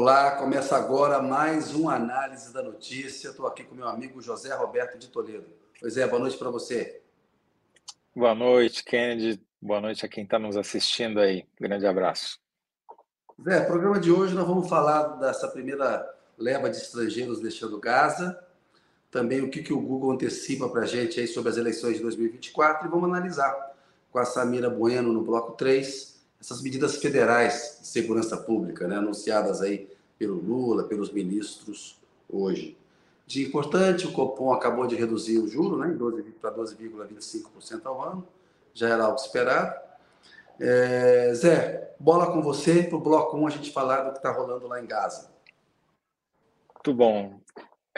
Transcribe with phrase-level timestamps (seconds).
[0.00, 3.30] Olá, começa agora mais uma análise da notícia.
[3.30, 5.46] Estou aqui com meu amigo José Roberto de Toledo.
[5.80, 7.02] Pois é, boa noite para você.
[8.14, 9.44] Boa noite, Kennedy.
[9.60, 11.44] Boa noite a quem está nos assistindo aí.
[11.60, 12.38] Grande abraço.
[13.42, 18.38] Zé, programa de hoje nós vamos falar dessa primeira leva de estrangeiros deixando Gaza,
[19.10, 22.02] também o que, que o Google antecipa para a gente aí sobre as eleições de
[22.02, 23.74] 2024 e vamos analisar
[24.12, 29.60] com a Samira Bueno no bloco 3 essas medidas federais de segurança pública, né, anunciadas
[29.60, 29.88] aí
[30.18, 31.98] pelo Lula, pelos ministros
[32.28, 32.76] hoje.
[33.26, 35.96] De importante, o Copom acabou de reduzir o juro né,
[36.40, 38.26] para 12,25% ao ano,
[38.72, 39.78] já era algo esperado.
[40.60, 44.32] É, Zé, bola com você para o bloco 1 a gente falar do que está
[44.32, 45.30] rolando lá em Gaza.
[46.74, 47.40] Muito bom.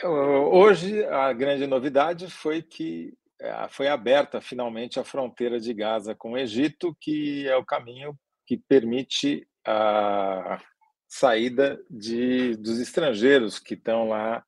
[0.03, 6.33] Hoje, a grande novidade foi que é, foi aberta finalmente a fronteira de Gaza com
[6.33, 8.19] o Egito, que é o caminho
[8.51, 10.61] que permite a
[11.07, 14.45] saída de, dos estrangeiros que estão lá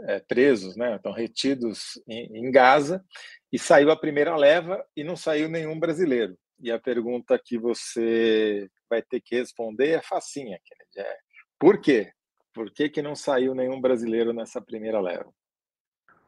[0.00, 0.96] é, presos, né?
[0.96, 3.02] estão retidos em, em Gaza,
[3.50, 6.36] e saiu a primeira leva e não saiu nenhum brasileiro.
[6.60, 11.08] E a pergunta que você vai ter que responder é facinha, Kennedy.
[11.08, 11.16] É,
[11.58, 12.12] por quê?
[12.52, 15.32] Por que, que não saiu nenhum brasileiro nessa primeira leva?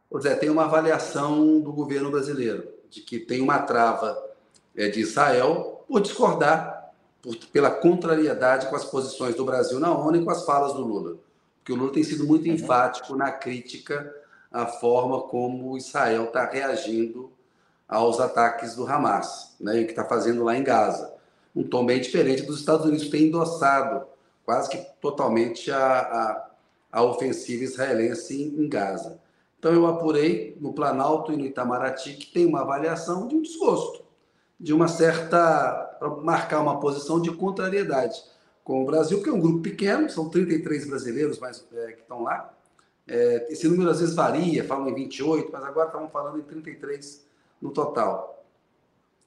[0.09, 4.17] Ô Zé, tem uma avaliação do governo brasileiro de que tem uma trava
[4.75, 6.80] é, de Israel por discordar
[7.23, 10.83] por, pela contrariedade com as posições do Brasil na ONU e com as falas do
[10.83, 11.17] Lula.
[11.59, 12.55] Porque o Lula tem sido muito uhum.
[12.55, 14.15] enfático na crítica
[14.51, 17.31] à forma como Israel está reagindo
[17.89, 21.13] aos ataques do Hamas, né, e o que está fazendo lá em Gaza.
[21.55, 24.07] Um tom bem diferente dos Estados Unidos, que tem endossado
[24.45, 26.51] quase que totalmente a, a,
[26.93, 29.21] a ofensiva israelense em, em Gaza.
[29.59, 34.11] Então eu apurei no Planalto e no Itamaraty que tem uma avaliação de um desgosto
[34.61, 35.87] de uma certa.
[36.01, 38.21] Para marcar uma posição de contrariedade
[38.65, 42.23] com o Brasil, que é um grupo pequeno, são 33 brasileiros mais, é, que estão
[42.23, 42.53] lá.
[43.07, 47.27] É, esse número às vezes varia, falam em 28, mas agora estamos falando em 33
[47.61, 48.45] no total.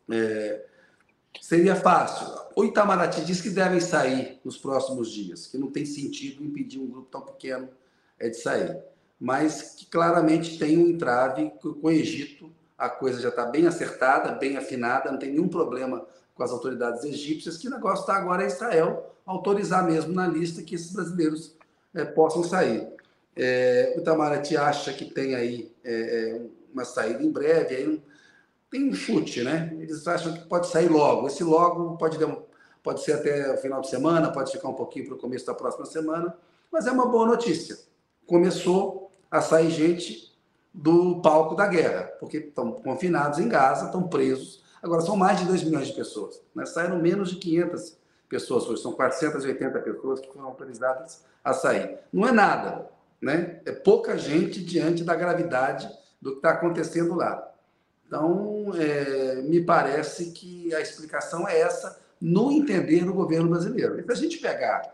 [0.10, 0.66] É,
[1.40, 2.28] seria fácil.
[2.56, 6.88] O Itamaraty diz que devem sair nos próximos dias, que não tem sentido impedir um
[6.88, 7.70] grupo tão pequeno
[8.20, 8.82] é, de sair.
[9.20, 12.52] Mas que claramente tem um entrave com o Egito
[12.84, 17.04] a coisa já está bem acertada, bem afinada, não tem nenhum problema com as autoridades
[17.04, 21.56] egípcias, que o negócio está agora é Israel autorizar mesmo na lista que esses brasileiros
[21.94, 22.88] é, possam sair.
[23.36, 26.42] É, o Itamaraty acha que tem aí é, é
[26.74, 28.04] uma saída em breve, aí
[28.70, 29.72] tem um chute, né?
[29.80, 31.28] Eles acham que pode sair logo.
[31.28, 32.18] Esse logo pode,
[32.82, 35.54] pode ser até o final de semana, pode ficar um pouquinho para o começo da
[35.54, 36.36] próxima semana,
[36.72, 37.78] mas é uma boa notícia.
[38.26, 40.34] Começou a sair gente
[40.74, 44.63] do palco da guerra, porque estão confinados em Gaza, estão presos.
[44.84, 46.42] Agora, são mais de 2 milhões de pessoas.
[46.54, 46.66] Né?
[46.66, 51.98] Saíram menos de 500 pessoas hoje, são 480 pessoas que foram autorizadas a sair.
[52.12, 52.90] Não é nada,
[53.22, 53.62] né?
[53.66, 55.90] é pouca gente diante da gravidade
[56.22, 57.50] do que está acontecendo lá.
[58.06, 64.00] Então, é, me parece que a explicação é essa no entender do governo brasileiro.
[64.00, 64.94] E se a gente pegar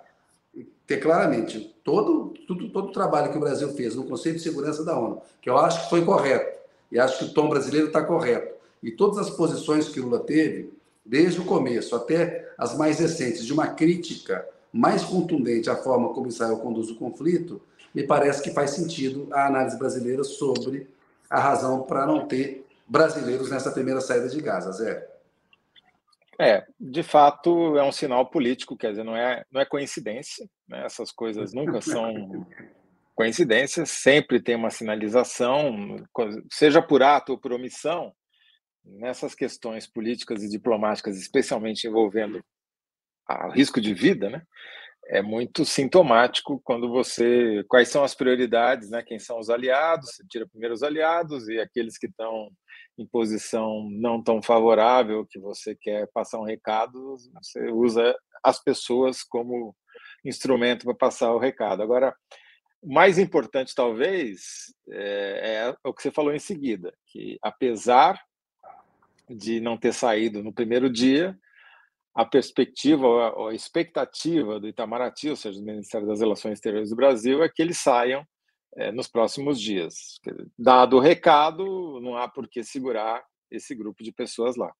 [0.89, 4.83] ter claramente todo, tudo, todo o trabalho que o Brasil fez no Conselho de Segurança
[4.83, 6.59] da ONU, que eu acho que foi correto,
[6.91, 10.73] e acho que o tom brasileiro está correto, e todas as posições que Lula teve,
[11.05, 16.27] desde o começo até as mais recentes, de uma crítica mais contundente à forma como
[16.27, 17.61] Israel conduz o conflito,
[17.93, 20.87] me parece que faz sentido a análise brasileira sobre
[21.29, 25.07] a razão para não ter brasileiros nessa primeira saída de Gaza, Zé.
[26.39, 30.85] É, de fato é um sinal político, quer dizer, não é, não é coincidência, né?
[30.85, 32.45] essas coisas nunca são
[33.13, 35.97] coincidências, sempre tem uma sinalização,
[36.49, 38.13] seja por ato ou por omissão,
[38.83, 42.43] nessas questões políticas e diplomáticas, especialmente envolvendo
[43.29, 44.41] o risco de vida, né?
[45.09, 47.63] é muito sintomático quando você.
[47.67, 49.01] Quais são as prioridades, né?
[49.01, 50.11] Quem são os aliados?
[50.11, 52.51] Você tira primeiro os aliados e aqueles que estão
[52.97, 59.23] em posição não tão favorável, que você quer passar um recado, você usa as pessoas
[59.23, 59.75] como
[60.23, 61.81] instrumento para passar o recado.
[61.81, 62.13] Agora,
[62.81, 68.21] o mais importante, talvez, é, é o que você falou em seguida, que apesar
[69.29, 71.37] de não ter saído no primeiro dia,
[72.13, 76.95] a perspectiva, a, a expectativa do Itamaraty, ou seja, do Ministério das Relações Exteriores do
[76.95, 78.25] Brasil, é que eles saiam
[78.75, 80.19] é, nos próximos dias.
[80.57, 84.71] Dado o recado, não há por que segurar esse grupo de pessoas lá.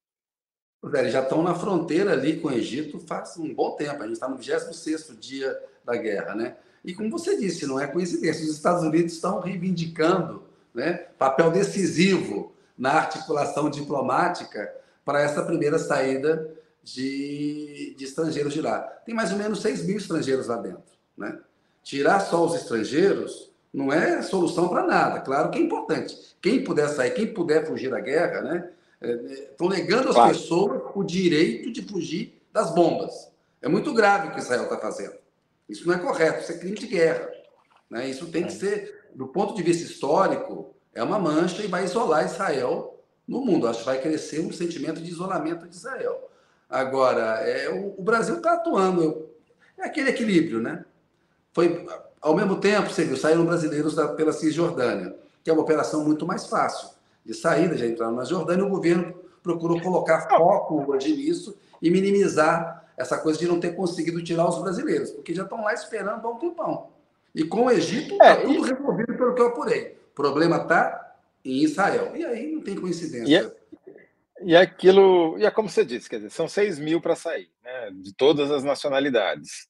[0.94, 4.02] Eles já estão na fronteira ali com o Egito faz um bom tempo.
[4.02, 6.58] A gente está no 26 dia da guerra, né?
[6.86, 8.46] E como você disse, não é coincidência.
[8.46, 10.44] Os Estados Unidos estão reivindicando
[10.74, 14.74] né, papel decisivo na articulação diplomática
[15.04, 16.50] para essa primeira saída
[16.82, 18.80] de, de estrangeiros de lá.
[19.06, 20.82] Tem mais ou menos 6 mil estrangeiros lá dentro.
[21.18, 21.38] Né?
[21.84, 25.20] Tirar só os estrangeiros não é solução para nada.
[25.20, 26.18] Claro que é importante.
[26.42, 28.70] Quem puder sair, quem puder fugir da guerra, né?
[29.02, 30.34] Estão é, é, negando às claro.
[30.34, 33.30] pessoas o direito de fugir das bombas.
[33.62, 35.16] É muito grave o que Israel está fazendo.
[35.68, 37.30] Isso não é correto, isso é crime de guerra.
[37.90, 38.10] Né?
[38.10, 38.56] Isso tem que é.
[38.56, 43.68] ser, do ponto de vista histórico, é uma mancha e vai isolar Israel no mundo.
[43.68, 46.30] Acho que vai crescer um sentimento de isolamento de Israel.
[46.70, 49.30] Agora, é, o, o Brasil está atuando.
[49.78, 50.84] É aquele equilíbrio, né?
[51.54, 51.88] Foi,
[52.22, 56.28] ao mesmo tempo, você viu, saíram brasileiros da, pela Cisjordânia, que é uma operação muito
[56.28, 56.90] mais fácil
[57.26, 62.86] de saída, já entraram na Jordânia, o governo procurou colocar foco hoje nisso e minimizar
[62.98, 66.30] essa coisa de não ter conseguido tirar os brasileiros, porque já estão lá esperando há
[66.30, 66.90] um tempão.
[67.34, 68.70] E com o Egito, está é, tudo e...
[68.70, 69.99] resolvido pelo que eu apurei.
[70.20, 72.14] O problema está em Israel.
[72.14, 73.26] E aí não tem coincidência.
[73.26, 73.56] E, é,
[74.42, 77.50] e é aquilo, e é como você disse, quer dizer, são 6 mil para sair,
[77.64, 79.70] né, de todas as nacionalidades.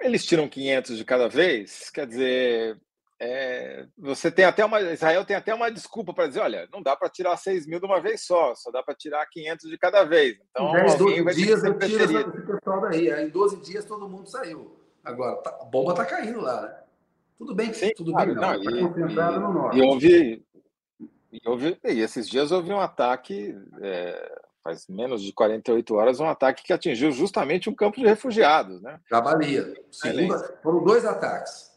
[0.00, 2.80] Eles tiram 500 de cada vez, quer dizer,
[3.18, 4.80] é, você tem até uma.
[4.80, 7.86] Israel tem até uma desculpa para dizer: olha, não dá para tirar 6 mil de
[7.86, 10.38] uma vez só, só dá para tirar 500 de cada vez.
[10.52, 13.10] Então, em 10, 12 vai dias eu tiro esse pessoal daí.
[13.10, 14.78] Em 12 dias todo mundo saiu.
[15.02, 16.87] Agora, tá, a bomba está caindo lá, né?
[17.38, 18.52] Tudo bem, Sim, tudo claro, bem, não.
[18.52, 19.78] não tá e, concentrado e, no norte.
[19.78, 20.46] E houve,
[21.32, 21.78] e houve.
[21.84, 23.56] E esses dias houve um ataque.
[23.80, 28.82] É, faz menos de 48 horas, um ataque que atingiu justamente um campo de refugiados,
[28.82, 29.00] né?
[29.08, 29.72] Jabalia.
[29.90, 31.68] Segunda, foram dois ataques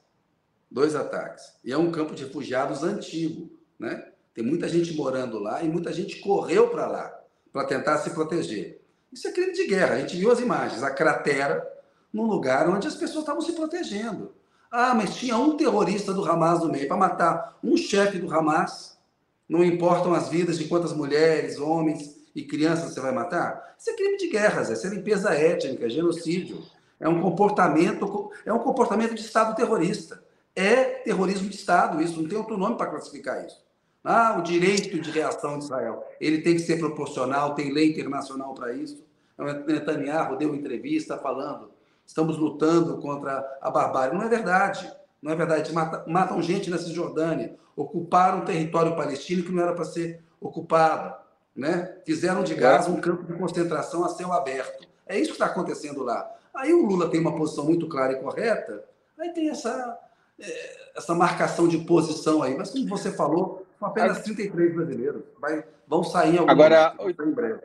[0.72, 1.54] dois ataques.
[1.66, 4.08] E é um campo de refugiados antigo, né?
[4.34, 7.20] Tem muita gente morando lá e muita gente correu para lá
[7.52, 8.82] para tentar se proteger.
[9.12, 9.96] Isso é crime de guerra.
[9.96, 11.70] A gente viu as imagens, a cratera
[12.14, 14.34] num lugar onde as pessoas estavam se protegendo.
[14.72, 18.98] Ah, mas tinha um terrorista do Hamas no meio para matar um chefe do Hamas.
[19.48, 23.76] Não importam as vidas de quantas mulheres, homens e crianças você vai matar?
[23.78, 24.74] Isso é crime de guerra, Zé.
[24.74, 26.64] Isso é limpeza étnica, genocídio.
[27.00, 30.22] É um comportamento, é um comportamento de Estado terrorista
[30.56, 33.62] é terrorismo de Estado, isso não tem outro nome para classificar isso.
[34.04, 38.54] Ah, o direito de reação de Israel, ele tem que ser proporcional, tem lei internacional
[38.54, 39.04] para isso.
[39.38, 41.71] O Netanyahu deu entrevista falando,
[42.12, 44.14] estamos lutando contra a barbárie.
[44.14, 44.92] Não é verdade,
[45.22, 45.72] não é verdade.
[45.72, 51.16] Matam, matam gente na Cisjordânia, ocuparam um território palestino que não era para ser ocupado,
[51.56, 51.98] né?
[52.06, 54.88] fizeram de Gaza um campo de concentração a céu aberto.
[55.08, 56.30] É isso que está acontecendo lá.
[56.54, 58.84] Aí o Lula tem uma posição muito clara e correta,
[59.18, 59.98] aí tem essa
[60.38, 62.58] é, essa marcação de posição aí.
[62.58, 65.24] Mas como você falou, são apenas 33 brasileiros.
[65.40, 67.62] Vai, vão sair alguns Agora, em breve.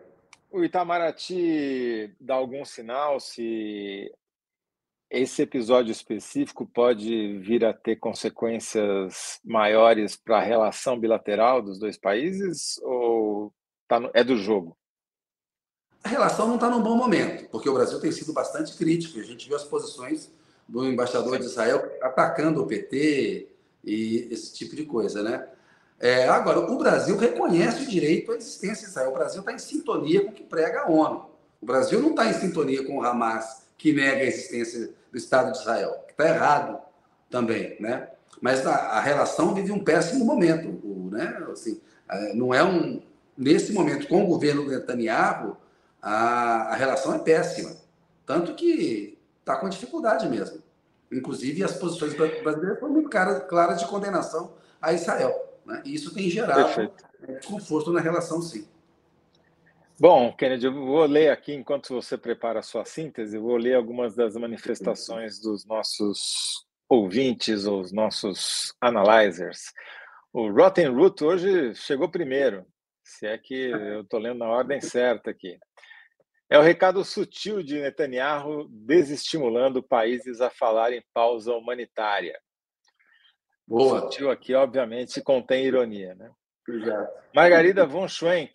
[0.52, 4.12] O Itamaraty dá algum sinal se
[5.11, 11.97] esse episódio específico pode vir a ter consequências maiores para a relação bilateral dos dois
[11.97, 13.53] países ou
[13.87, 14.76] tá no, é do jogo?
[16.03, 19.19] A relação não está num bom momento, porque o Brasil tem sido bastante crítico.
[19.19, 20.31] A gente viu as posições
[20.69, 23.49] do embaixador de Israel atacando o PT
[23.85, 25.49] e esse tipo de coisa, né?
[25.99, 29.11] É, agora, o Brasil reconhece o direito à existência de Israel.
[29.11, 31.26] O Brasil está em sintonia com o que prega a ONU.
[31.61, 35.52] O Brasil não está em sintonia com o Hamas, que nega a existência do Estado
[35.52, 36.78] de Israel, que está errado
[37.31, 38.08] também, né?
[38.40, 41.43] Mas a, a, relação vive um péssimo momento, o, né?
[41.50, 43.03] Assim, é, não é um
[43.36, 45.56] nesse momento com o governo Netanyahu
[46.01, 47.77] a, a relação é péssima,
[48.24, 50.62] tanto que está com dificuldade mesmo.
[51.10, 55.34] Inclusive, as posições brasileiras foram muito claras de condenação a Israel.
[55.65, 55.82] Né?
[55.84, 56.91] E isso tem gerado
[57.39, 58.67] desconforto na relação, sim.
[59.98, 63.74] Bom, Kennedy, eu vou ler aqui, enquanto você prepara a sua síntese, eu vou ler
[63.74, 69.72] algumas das manifestações dos nossos ouvintes, os nossos analyzers.
[70.34, 72.67] O Rotten Root hoje chegou primeiro,
[73.03, 75.58] se é que eu estou lendo na ordem certa aqui.
[76.50, 82.38] É o recado sutil de Netanyahu desestimulando países a falar em pausa humanitária.
[83.67, 84.03] Boa.
[84.03, 86.15] Sutil aqui, obviamente, contém ironia.
[86.15, 86.31] Né?
[87.34, 88.53] Margarida von Schwenk,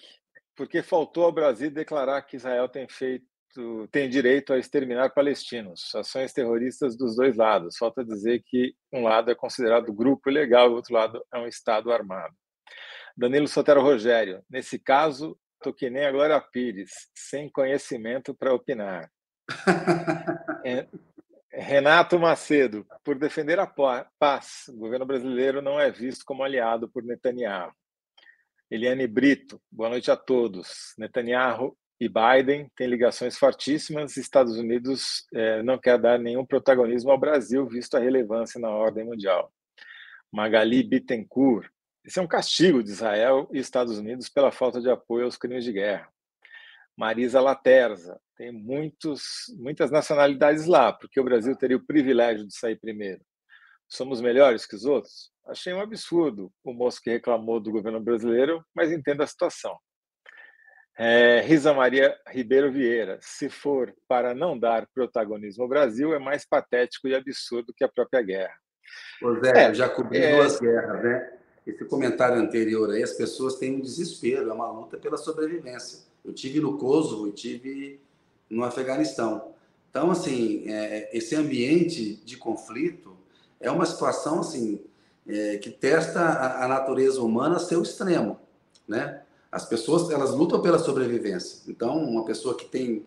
[0.56, 3.26] porque faltou ao Brasil declarar que Israel tem feito
[3.92, 7.76] tem direito a exterminar palestinos, ações terroristas dos dois lados.
[7.78, 11.46] Falta dizer que um lado é considerado grupo ilegal e o outro lado é um
[11.46, 12.34] Estado armado.
[13.18, 19.10] Danilo Sotero Rogério, nesse caso, Tô que nem a Glória Pires, sem conhecimento para opinar.
[20.64, 20.88] É,
[21.52, 27.04] Renato Macedo, por defender a paz, o governo brasileiro não é visto como aliado por
[27.04, 27.74] Netanyahu.
[28.72, 30.94] Eliane Brito, boa noite a todos.
[30.98, 34.16] Netanyahu e Biden têm ligações fortíssimas.
[34.16, 39.04] Estados Unidos eh, não quer dar nenhum protagonismo ao Brasil, visto a relevância na ordem
[39.04, 39.52] mundial.
[40.32, 41.70] Magali Bittencourt,
[42.06, 45.66] esse é um castigo de Israel e Estados Unidos pela falta de apoio aos crimes
[45.66, 46.08] de guerra.
[46.96, 48.18] Marisa Laterza.
[48.38, 53.22] Tem muitos, muitas nacionalidades lá, porque o Brasil teria o privilégio de sair primeiro.
[53.92, 55.32] Somos melhores que os outros?
[55.46, 59.78] Achei um absurdo o moço que reclamou do governo brasileiro, mas entendo a situação.
[60.98, 66.46] É, Risa Maria Ribeiro Vieira, se for para não dar protagonismo ao Brasil, é mais
[66.46, 68.56] patético e absurdo que a própria guerra.
[69.44, 70.38] Zé, é, eu já cobri é...
[70.38, 71.34] duas guerras, né?
[71.68, 76.06] Esse comentário anterior aí, as pessoas têm um desespero, é uma luta pela sobrevivência.
[76.24, 78.00] Eu tive no Kosovo e tive
[78.50, 79.54] no Afeganistão.
[79.90, 83.21] Então, assim, é, esse ambiente de conflito
[83.62, 84.80] é uma situação, assim,
[85.28, 88.40] é, que testa a, a, natureza humana a seu extremo,
[88.88, 89.22] né?
[89.52, 91.60] As pessoas, elas lutam pela sobrevivência.
[91.68, 93.06] Então, uma pessoa que tem,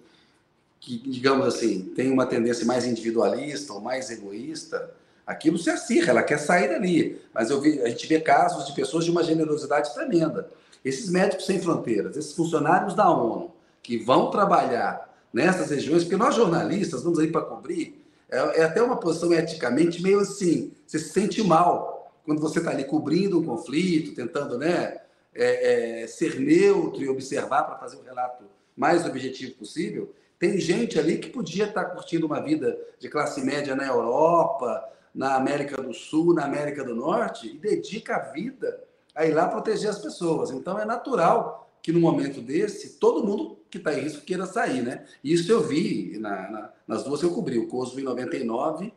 [0.78, 4.90] que, digamos assim, tem uma tendência mais individualista ou mais egoísta,
[5.26, 7.20] aquilo se acirra, ela quer sair dali.
[7.32, 10.50] Mas eu vi, a gente vê casos de pessoas de uma generosidade tremenda.
[10.84, 13.50] Esses médicos sem fronteiras, esses funcionários da ONU,
[13.82, 18.03] que vão trabalhar nessas regiões, porque nós jornalistas vamos aí para cobrir,
[18.34, 22.70] é, é, até uma posição eticamente meio assim, você se sente mal quando você está
[22.70, 24.98] ali cobrindo um conflito, tentando né,
[25.34, 28.44] é, é, ser neutro e observar para fazer o relato
[28.76, 30.12] mais objetivo possível.
[30.38, 34.84] Tem gente ali que podia estar tá curtindo uma vida de classe média na Europa,
[35.14, 38.82] na América do Sul, na América do Norte, e dedica a vida
[39.14, 40.50] a ir lá proteger as pessoas.
[40.50, 44.82] Então é natural que no momento desse, todo mundo que está em risco queira sair,
[44.82, 45.04] né?
[45.22, 48.92] Isso eu vi na, na, nas duas que eu cobri, o Kosovo em 99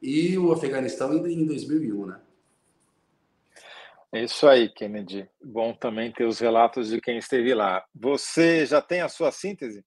[0.00, 2.20] e o Afeganistão em, em 2001, né?
[4.12, 5.28] É isso aí, Kennedy.
[5.42, 7.82] Bom também ter os relatos de quem esteve lá.
[7.94, 9.82] Você já tem a sua síntese?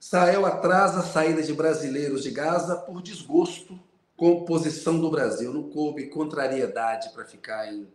[0.00, 3.78] Israel atrasa a saída de brasileiros de Gaza por desgosto
[4.16, 5.52] composição do Brasil.
[5.52, 7.86] Não coube contrariedade para ficar em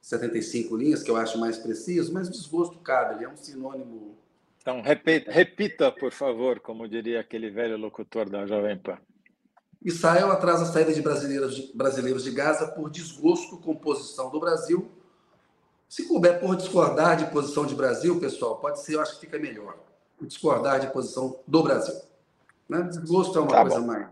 [0.00, 4.16] 75 linhas, que eu acho mais preciso, mas desgosto cabe, ele é um sinônimo.
[4.68, 8.98] Então, repita, repita, por favor, como diria aquele velho locutor da Jovem Pan.
[9.82, 14.38] Israel atrasa a saída de brasileiros, de brasileiros de Gaza por desgosto com posição do
[14.38, 14.90] Brasil.
[15.88, 19.38] Se couber por discordar de posição de Brasil, pessoal, pode ser, eu acho que fica
[19.38, 19.74] melhor.
[20.20, 21.98] Discordar de posição do Brasil.
[22.68, 22.82] Né?
[22.82, 23.86] Desgosto é uma tá coisa bom.
[23.86, 24.08] mais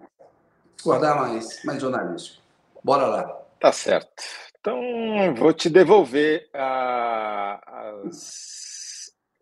[0.75, 2.43] discordar mais, mais jornalístico.
[2.83, 3.25] Bora lá.
[3.61, 4.23] Tá certo.
[4.59, 4.81] Então,
[5.37, 8.66] vou te devolver a, as...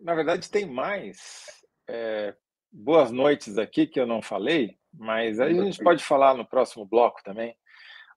[0.04, 1.46] Na verdade, tem mais
[1.88, 2.34] é,
[2.70, 6.84] boas noites aqui que eu não falei, mas aí a gente pode falar no próximo
[6.84, 7.56] bloco também.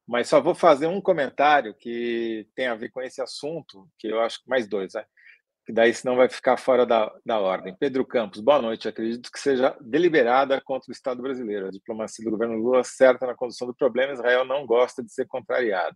[0.05, 4.21] Mas só vou fazer um comentário que tem a ver com esse assunto, que eu
[4.21, 5.05] acho que mais dois, né?
[5.67, 7.75] que daí senão vai ficar fora da, da ordem.
[7.77, 8.87] Pedro Campos, boa noite.
[8.87, 11.67] Acredito que seja deliberada contra o Estado brasileiro.
[11.67, 14.13] A diplomacia do governo Lula certa na condução do problema.
[14.13, 15.93] Israel não gosta de ser contrariado.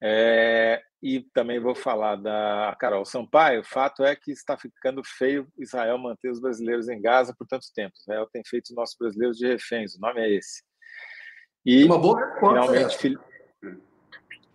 [0.00, 3.60] É, e também vou falar da Carol Sampaio.
[3.60, 7.66] O fato é que está ficando feio Israel manter os brasileiros em Gaza por tanto
[7.74, 7.94] tempo.
[7.98, 9.94] Israel tem feito os nossos brasileiros de reféns.
[9.94, 10.62] O nome é esse.
[11.64, 12.98] E, Uma boa resposta.
[12.98, 13.18] Finalmente,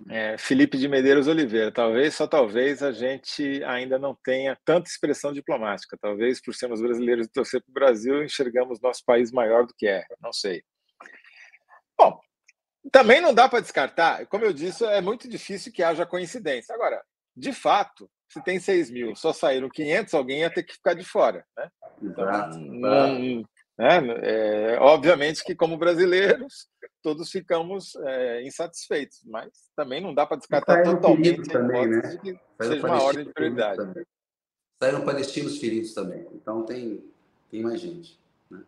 [0.10, 5.32] é, Felipe de Medeiros Oliveira, talvez, só talvez, a gente ainda não tenha tanta expressão
[5.32, 5.98] diplomática.
[6.00, 9.88] Talvez, por sermos brasileiros e torcer para o Brasil, enxergamos nosso país maior do que
[9.88, 10.04] é.
[10.22, 10.62] Não sei.
[12.92, 14.25] Também não dá para descartar.
[14.27, 16.74] Como eu disse, é muito difícil que haja coincidência.
[16.74, 17.01] Agora,
[17.36, 21.04] de fato, se tem 6 mil, só saíram 500, alguém ia ter que ficar de
[21.04, 21.46] fora.
[21.58, 21.70] Né?
[22.01, 22.25] Então,
[22.60, 23.46] não,
[23.77, 24.00] né?
[24.24, 26.68] É, obviamente que, como brasileiros,
[27.01, 32.01] todos ficamos é, insatisfeitos, mas também não dá para descartar totalmente também, né?
[32.01, 33.77] de que seja uma ordem de prioridade.
[33.77, 34.06] Também.
[34.82, 37.04] Saíram palestinos feridos também, então tem,
[37.51, 38.18] tem mais gente.
[38.50, 38.62] Né?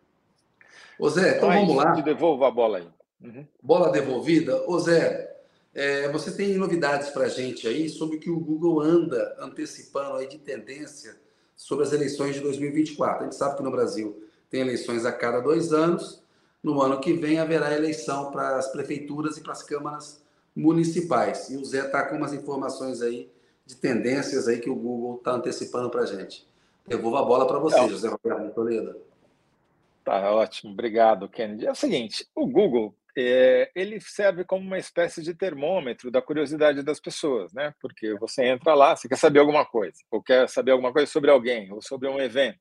[0.98, 1.94] Ô Zé, então, então vamos lá.
[1.94, 2.88] Te devolvo a bola aí.
[3.22, 3.46] Uhum.
[3.62, 4.68] Bola devolvida.
[4.68, 5.36] Ô Zé,
[5.74, 10.16] é, você tem novidades para a gente aí sobre o que o Google anda antecipando
[10.16, 11.16] aí de tendência
[11.56, 13.20] sobre as eleições de 2024.
[13.20, 16.22] A gente sabe que no Brasil tem eleições a cada dois anos.
[16.62, 20.22] No ano que vem haverá eleição para as prefeituras e para as câmaras
[20.54, 21.50] municipais.
[21.50, 23.30] E o Zé está com umas informações aí
[23.64, 26.48] de tendências aí que o Google está antecipando para a gente.
[26.86, 28.96] Devolvo a bola para você, José Roberto Toledo.
[30.02, 31.66] Tá ótimo, obrigado, Kennedy.
[31.66, 36.82] É o seguinte, o Google é, ele serve como uma espécie de termômetro da curiosidade
[36.82, 37.74] das pessoas, né?
[37.80, 41.30] Porque você entra lá, você quer saber alguma coisa, ou quer saber alguma coisa sobre
[41.30, 42.60] alguém, ou sobre um evento.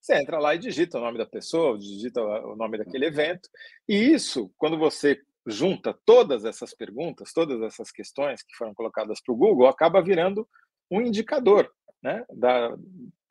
[0.00, 3.48] Você entra lá e digita o nome da pessoa, digita o nome daquele evento,
[3.88, 9.32] e isso, quando você junta todas essas perguntas, todas essas questões que foram colocadas para
[9.32, 10.46] o Google, acaba virando
[10.90, 11.72] um indicador,
[12.02, 12.24] né?
[12.32, 12.76] Da,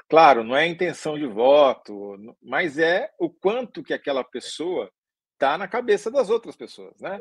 [0.08, 4.90] claro, não é intenção de voto, mas é o quanto que aquela pessoa
[5.36, 7.20] está na cabeça das outras pessoas, né?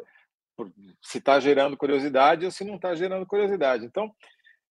[1.03, 3.85] se está gerando curiosidade ou se não está gerando curiosidade.
[3.85, 4.15] Então,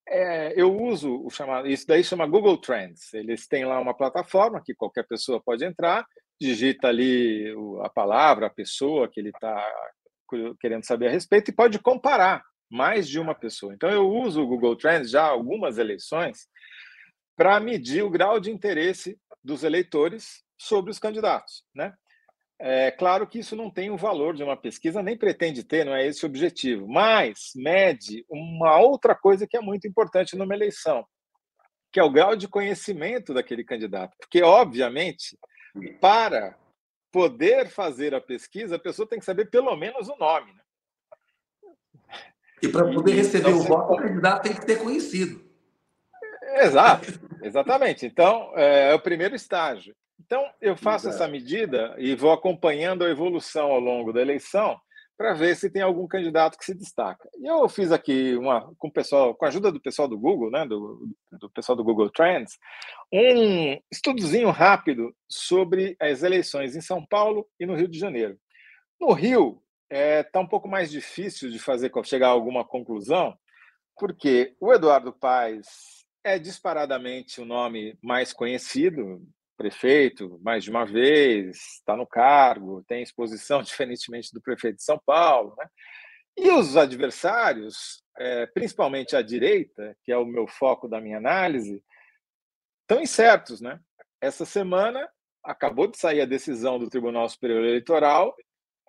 [0.08, 3.14] é, eu uso o chamado, isso daí chama Google Trends.
[3.14, 6.06] Eles têm lá uma plataforma que qualquer pessoa pode entrar,
[6.40, 9.66] digita ali a palavra, a pessoa que ele está
[10.60, 13.74] querendo saber a respeito e pode comparar mais de uma pessoa.
[13.74, 16.48] Então eu uso o Google Trends já algumas eleições
[17.36, 21.94] para medir o grau de interesse dos eleitores sobre os candidatos, né?
[22.60, 25.94] É claro que isso não tem o valor de uma pesquisa, nem pretende ter, não
[25.94, 31.06] é esse o objetivo, mas mede uma outra coisa que é muito importante numa eleição,
[31.92, 34.16] que é o grau de conhecimento daquele candidato.
[34.18, 35.38] Porque, obviamente,
[36.00, 36.58] para
[37.12, 40.54] poder fazer a pesquisa, a pessoa tem que saber pelo menos o nome.
[40.54, 40.62] Né?
[42.62, 45.44] E para poder receber então, o voto, o candidato tem que ter conhecido.
[46.56, 47.08] Exato,
[47.42, 48.06] exatamente.
[48.06, 49.94] Então, é, é o primeiro estágio.
[50.26, 51.24] Então, eu faço Exato.
[51.24, 54.80] essa medida e vou acompanhando a evolução ao longo da eleição
[55.18, 57.30] para ver se tem algum candidato que se destaca.
[57.40, 60.50] E eu fiz aqui uma com o pessoal, com a ajuda do pessoal do Google,
[60.50, 62.58] né, do, do pessoal do Google Trends,
[63.12, 68.38] um estudozinho rápido sobre as eleições em São Paulo e no Rio de Janeiro.
[69.00, 73.38] No Rio está é, tá um pouco mais difícil de fazer chegar a alguma conclusão,
[73.98, 79.22] porque o Eduardo Paes é disparadamente o nome mais conhecido,
[79.58, 85.00] prefeito mais de uma vez, está no cargo, tem exposição, diferentemente do prefeito de São
[85.06, 85.56] Paulo.
[85.58, 85.68] Né?
[86.38, 91.84] E os adversários, é, principalmente a direita, que é o meu foco da minha análise,
[92.82, 93.62] estão incertos.
[93.62, 93.80] Né?
[94.20, 95.08] Essa semana
[95.44, 98.36] acabou de sair a decisão do Tribunal Superior Eleitoral,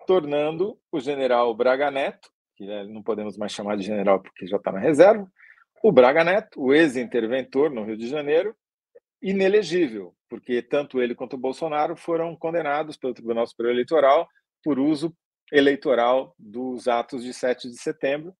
[0.07, 4.57] tornando o general Braga Neto, que é, não podemos mais chamar de general porque já
[4.57, 5.29] está na reserva,
[5.83, 8.55] o Braga Neto, o ex-interventor no Rio de Janeiro,
[9.25, 14.29] inelegível, porque tanto ele quanto o Bolsonaro foram condenados pelo Tribunal Superior Eleitoral
[14.63, 15.11] por uso
[15.51, 18.35] eleitoral dos atos de 7 de setembro,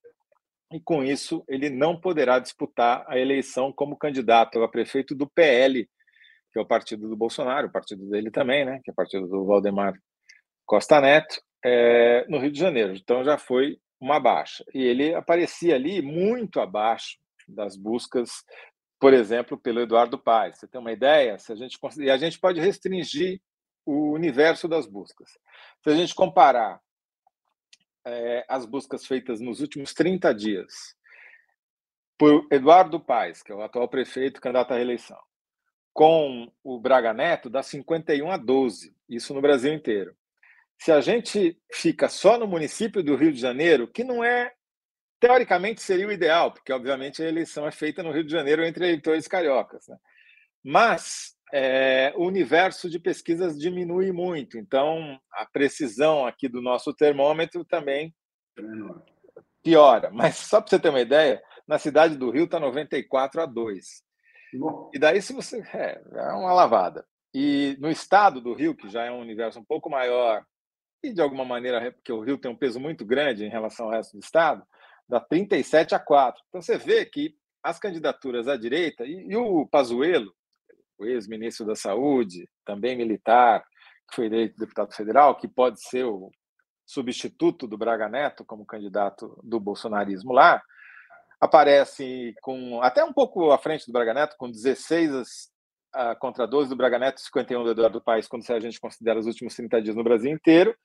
[0.72, 5.89] e com isso ele não poderá disputar a eleição como candidato a prefeito do PL,
[6.54, 9.28] que é o partido do Bolsonaro, o partido dele também, né, que é o partido
[9.28, 9.93] do Valdemar
[10.67, 12.93] Costa Neto, é, no Rio de Janeiro.
[12.93, 14.63] Então já foi uma baixa.
[14.74, 17.17] E ele aparecia ali muito abaixo
[17.48, 18.30] das buscas
[18.99, 20.58] por exemplo, pelo Eduardo Paes.
[20.58, 21.38] Você tem uma ideia?
[21.38, 23.41] Se a gente e a gente pode restringir
[23.86, 25.29] o universo das buscas.
[25.84, 26.81] Se a gente comparar
[28.05, 30.95] é, as buscas feitas nos últimos 30 dias
[32.17, 35.19] por Eduardo Paes, que é o atual prefeito candidato à reeleição,
[35.93, 40.15] com o Braga Neto, dá 51 a 12, isso no Brasil inteiro.
[40.77, 44.53] Se a gente fica só no município do Rio de Janeiro, que não é
[45.25, 48.85] teoricamente seria o ideal, porque obviamente a eleição é feita no Rio de Janeiro entre
[48.85, 49.88] eleitores cariocas.
[49.88, 49.97] Né?
[50.63, 57.65] Mas é, o universo de pesquisas diminui muito, então a precisão aqui do nosso termômetro
[57.65, 58.13] também
[59.63, 60.11] piora.
[60.11, 64.03] Mas só para você ter uma ideia, na cidade do Rio está 94 a 2.
[64.93, 65.59] E daí, se você.
[65.73, 67.03] É, é uma lavada.
[67.33, 70.45] E no estado do Rio, que já é um universo um pouco maior,
[71.03, 73.91] e de alguma maneira, porque o Rio tem um peso muito grande em relação ao
[73.91, 74.63] resto do estado,
[75.08, 76.41] dá 37 a 4.
[76.50, 80.34] Então você vê que as candidaturas à direita, e, e o Pazuello,
[80.98, 83.63] o ex-ministro da Saúde, também militar,
[84.10, 86.30] que foi eleito deputado federal, que pode ser o
[86.86, 90.62] substituto do Braga Neto como candidato do bolsonarismo lá,
[91.41, 95.50] aparece com até um pouco à frente do Braga Neto, com 16
[95.96, 99.26] uh, contra 12 do Braga Neto, 51 do Eduardo Paes, quando a gente considera os
[99.26, 100.76] últimos 30 dias no Brasil inteiro,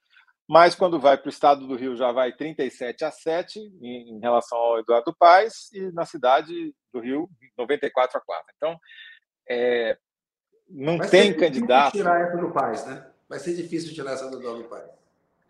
[0.51, 4.19] mas quando vai para o estado do Rio já vai 37 a 7 em, em
[4.19, 8.53] relação ao Eduardo Paes e na cidade do Rio 94 a 4.
[8.57, 8.77] Então,
[9.49, 9.97] é,
[10.69, 11.93] não vai tem candidato.
[11.93, 13.09] tirar essa do Paes, né?
[13.29, 14.91] Vai ser difícil tirar essa do Eduardo Paes.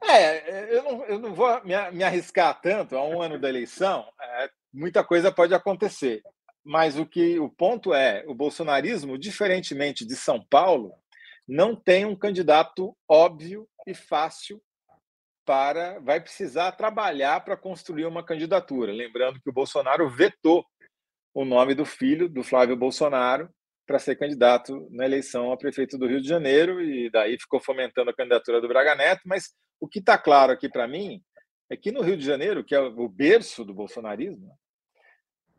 [0.04, 4.06] É, eu não, eu não vou me, me arriscar tanto a um ano da eleição.
[4.20, 6.20] É, muita coisa pode acontecer.
[6.62, 10.92] Mas o que o ponto é, o bolsonarismo, diferentemente de São Paulo,
[11.48, 14.60] não tem um candidato óbvio e fácil
[15.44, 18.92] para vai precisar trabalhar para construir uma candidatura.
[18.92, 20.64] Lembrando que o Bolsonaro vetou
[21.34, 23.48] o nome do filho do Flávio Bolsonaro
[23.86, 28.10] para ser candidato na eleição a prefeito do Rio de Janeiro e daí ficou fomentando
[28.10, 29.22] a candidatura do Braga Neto.
[29.24, 31.20] Mas o que está claro aqui para mim
[31.68, 34.56] é que no Rio de Janeiro, que é o berço do bolsonarismo,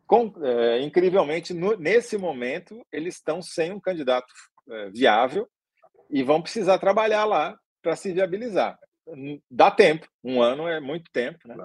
[0.06, 4.32] com, é, incrivelmente, no, nesse momento, eles estão sem um candidato
[4.70, 5.50] é, viável
[6.10, 8.78] e vão precisar trabalhar lá para se viabilizar
[9.50, 11.56] dá tempo, um ano é muito tempo, né?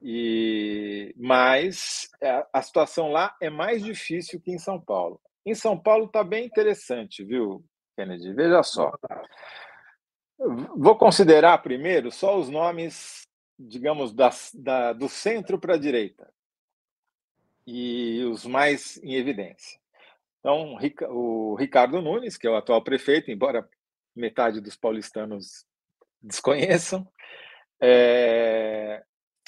[0.00, 5.20] E mas é, a situação lá é mais difícil que em São Paulo.
[5.44, 7.64] Em São Paulo está bem interessante, viu,
[7.96, 8.32] Kennedy?
[8.32, 8.92] Veja só.
[10.76, 13.22] Vou considerar primeiro só os nomes,
[13.58, 16.32] digamos, da, da do centro para a direita.
[17.66, 19.78] e os mais em evidência.
[20.40, 20.78] Então,
[21.10, 23.68] o Ricardo Nunes, que é o atual prefeito, embora
[24.14, 25.66] metade dos paulistanos
[26.22, 27.06] desconheçam,
[27.80, 29.02] é...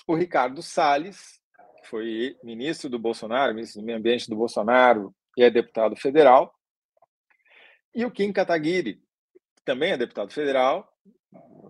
[0.06, 1.40] o Ricardo Salles,
[1.82, 6.54] que foi ministro do Bolsonaro, ministro do Meio Ambiente do Bolsonaro e é deputado federal,
[7.94, 8.94] e o Kim Kataguiri,
[9.56, 10.88] que também é deputado federal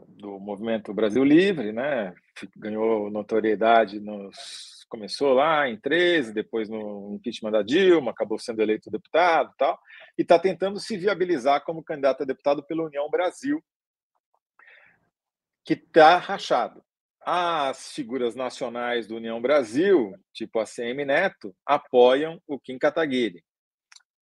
[0.08, 2.14] do Movimento Brasil Livre, né?
[2.56, 8.90] ganhou notoriedade nos começou lá em 13, depois no impeachment da Dilma, acabou sendo eleito
[8.90, 9.78] deputado tal,
[10.18, 13.62] e está tentando se viabilizar como candidato a deputado pela União Brasil,
[15.64, 16.82] que está rachado.
[17.20, 23.44] As figuras nacionais do União Brasil, tipo a CM Neto, apoiam o Kim Kataguiri.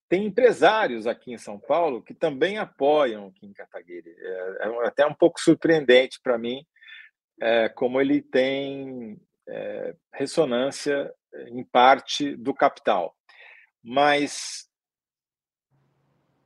[0.09, 4.11] Tem empresários aqui em São Paulo que também apoiam o Kim Kataguiri.
[4.19, 6.67] É, é até um pouco surpreendente para mim
[7.41, 11.13] é, como ele tem é, ressonância
[11.49, 13.17] em parte do capital.
[13.83, 14.69] Mas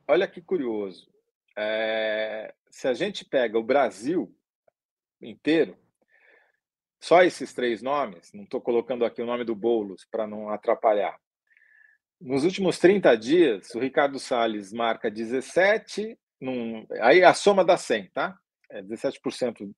[0.07, 1.11] olha que curioso.
[1.57, 4.35] É, se a gente pega o Brasil
[5.23, 5.77] inteiro,
[6.99, 11.17] só esses três nomes, não estou colocando aqui o nome do Boulos para não atrapalhar.
[12.19, 18.09] Nos últimos 30 dias, o Ricardo Salles marca 17, num, aí a soma dá 100,
[18.11, 18.37] tá?
[18.73, 19.71] é 17%.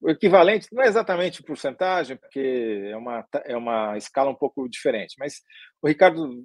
[0.00, 5.14] O equivalente não é exatamente porcentagem, porque é uma, é uma escala um pouco diferente,
[5.18, 5.42] mas
[5.80, 6.44] o Ricardo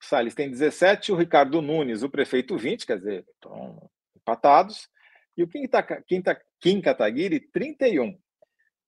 [0.00, 4.88] Salles tem 17, o Ricardo Nunes, o prefeito, 20, quer dizer, estão empatados,
[5.36, 5.68] e o Kim,
[6.06, 6.22] Kim,
[6.62, 8.16] Kim Kataguiri, 31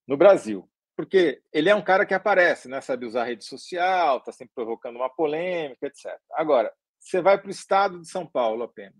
[0.06, 0.70] no Brasil.
[0.96, 2.80] Porque ele é um cara que aparece, né?
[2.80, 6.16] sabe usar rede social, está sempre provocando uma polêmica, etc.
[6.32, 8.94] Agora, você vai para o estado de São Paulo apenas.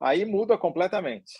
[0.00, 1.32] Aí muda completamente.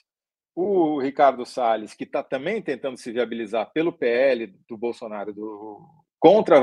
[0.54, 5.84] O Ricardo Salles, que está também tentando se viabilizar pelo PL do Bolsonaro, do,
[6.20, 6.56] contra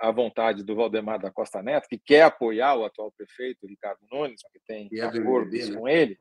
[0.00, 4.40] a, vontade do Valdemar da Costa Neto, que quer apoiar o atual prefeito, Ricardo Nunes,
[4.50, 5.76] que tem e acordos né?
[5.76, 6.18] com ele.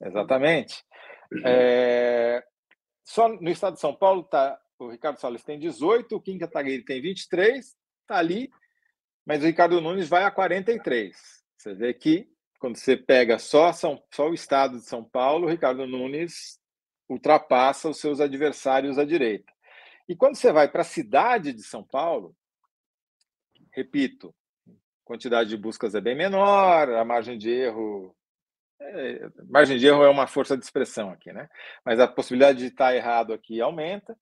[0.00, 0.84] Exatamente.
[1.44, 2.44] É,
[3.04, 6.84] só no estado de São Paulo, tá, o Ricardo Salles tem 18, o Kim Kataguiri
[6.84, 8.50] tem 23, está ali,
[9.26, 11.16] mas o Ricardo Nunes vai a 43.
[11.56, 15.50] Você vê que quando você pega só, São, só o estado de São Paulo, o
[15.50, 16.58] Ricardo Nunes
[17.08, 19.52] ultrapassa os seus adversários à direita.
[20.08, 22.34] E quando você vai para a cidade de São Paulo,
[23.72, 24.34] repito,
[25.04, 28.14] quantidade de buscas é bem menor, a margem de erro.
[28.80, 31.48] É, margem de erro é uma força de expressão aqui, né?
[31.84, 34.16] Mas a possibilidade de estar errado aqui aumenta.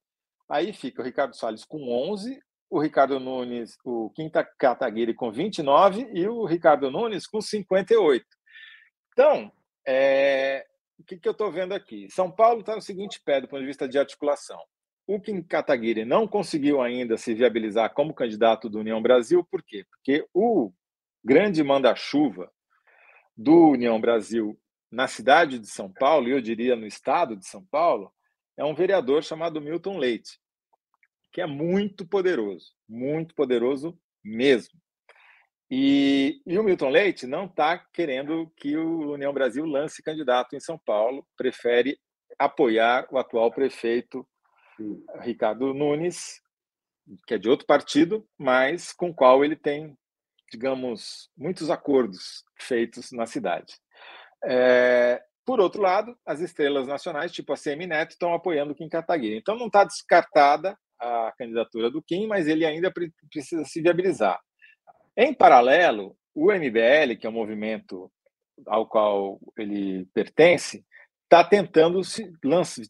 [0.49, 2.40] Aí fica o Ricardo Salles com 11,
[2.71, 8.25] o Ricardo Nunes, o Quinta Kataguiri com 29 e o Ricardo Nunes com 58.
[9.12, 9.53] Então,
[9.87, 10.66] é,
[10.99, 12.09] o que, que eu estou vendo aqui?
[12.11, 14.61] São Paulo está no seguinte pé do ponto de vista de articulação.
[15.07, 19.85] O Kim Kataguiri não conseguiu ainda se viabilizar como candidato do União Brasil, por quê?
[19.88, 20.73] Porque o
[21.25, 22.51] grande manda-chuva
[23.37, 24.59] do União Brasil
[24.90, 28.12] na cidade de São Paulo, e eu diria no estado de São Paulo,
[28.57, 30.40] é um vereador chamado Milton Leite
[31.37, 33.94] que é muito poderoso, muito poderoso
[34.25, 34.81] mesmo.
[35.70, 40.61] E, e o Milton Leite não está querendo que o União Brasil lance candidato em
[40.61, 41.99] São Paulo, prefere
[42.38, 44.27] apoiar o atual prefeito
[45.20, 46.40] Ricardo Nunes,
[47.27, 49.94] que é de outro partido, mas com o qual ele tem,
[50.51, 53.75] digamos, muitos acordos feitos na cidade.
[54.45, 58.89] É, por outro lado, as estrelas nacionais, tipo a CM Neto, estão apoiando o Kim
[58.89, 59.37] Kataguiri.
[59.37, 62.93] Então não está descartada a candidatura do Kim, mas ele ainda
[63.31, 64.41] precisa se viabilizar.
[65.17, 68.11] Em paralelo, o MBL, que é um movimento
[68.67, 70.85] ao qual ele pertence,
[71.25, 72.31] está tentando se,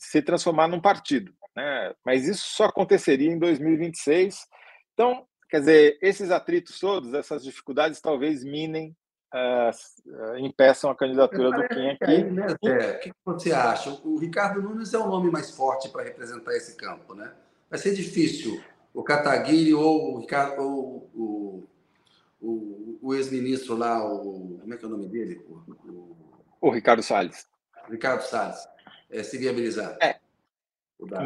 [0.01, 1.33] se transformar num partido.
[1.55, 1.95] Né?
[2.05, 4.47] Mas isso só aconteceria em 2026.
[4.93, 8.97] Então, quer dizer, esses atritos todos, essas dificuldades, talvez minem,
[9.35, 12.05] uh, impeçam a candidatura do Kim aqui.
[12.05, 13.91] Aí, né, o que você acha?
[14.05, 17.33] O Ricardo Nunes é o nome mais forte para representar esse campo, né?
[17.69, 18.63] vai ser difícil
[18.95, 21.69] o Kataguiri ou o, Ricardo, ou, o,
[22.41, 25.45] o, o ex-ministro lá, o, como é que é o nome dele?
[25.49, 26.17] O,
[26.61, 27.47] o Ricardo Salles.
[27.91, 28.67] Ricardo Salles,
[29.11, 29.99] é, se viabilizar.
[30.01, 30.19] É.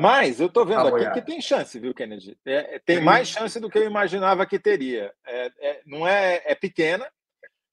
[0.00, 2.36] Mas eu estou vendo aqui que tem chance, viu, Kennedy?
[2.44, 5.12] É, é tem mais chance do que eu imaginava que teria.
[5.26, 7.06] É, é não é, é pequena,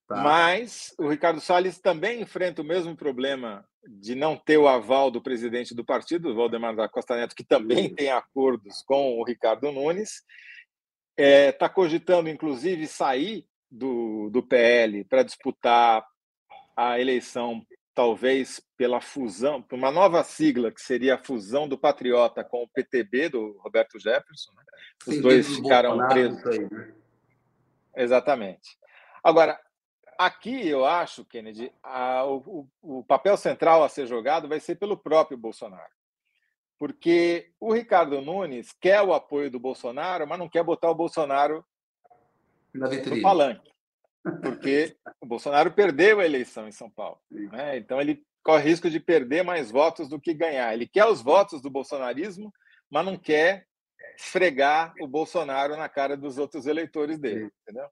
[0.07, 0.23] Tá.
[0.23, 5.21] Mas o Ricardo Salles também enfrenta o mesmo problema de não ter o aval do
[5.21, 10.23] presidente do partido, Valdemar da Costa Neto, que também tem acordos com o Ricardo Nunes.
[11.17, 16.05] Está é, tá cogitando, inclusive, sair do, do PL para disputar
[16.75, 17.65] a eleição,
[17.97, 22.67] talvez pela fusão, por uma nova sigla, que seria a fusão do Patriota com o
[22.67, 24.51] PTB, do Roberto Jefferson.
[24.55, 24.63] Né?
[25.07, 26.45] Os Sim, dois ficaram presos.
[26.45, 26.93] Aí, né?
[27.95, 28.77] exatamente.
[29.23, 29.60] Agora,
[30.15, 34.95] aqui eu acho, Kennedy, a, o, o papel central a ser jogado vai ser pelo
[34.95, 35.91] próprio Bolsonaro.
[36.77, 41.65] Porque o Ricardo Nunes quer o apoio do Bolsonaro, mas não quer botar o Bolsonaro
[42.71, 43.71] Na no palanque.
[44.41, 47.19] Porque o Bolsonaro perdeu a eleição em São Paulo.
[47.29, 47.77] Né?
[47.77, 50.73] Então ele corre risco de perder mais votos do que ganhar.
[50.73, 52.51] Ele quer os votos do bolsonarismo,
[52.89, 53.65] mas não quer
[54.17, 57.87] esfregar o Bolsonaro na cara dos outros eleitores dele, entendeu?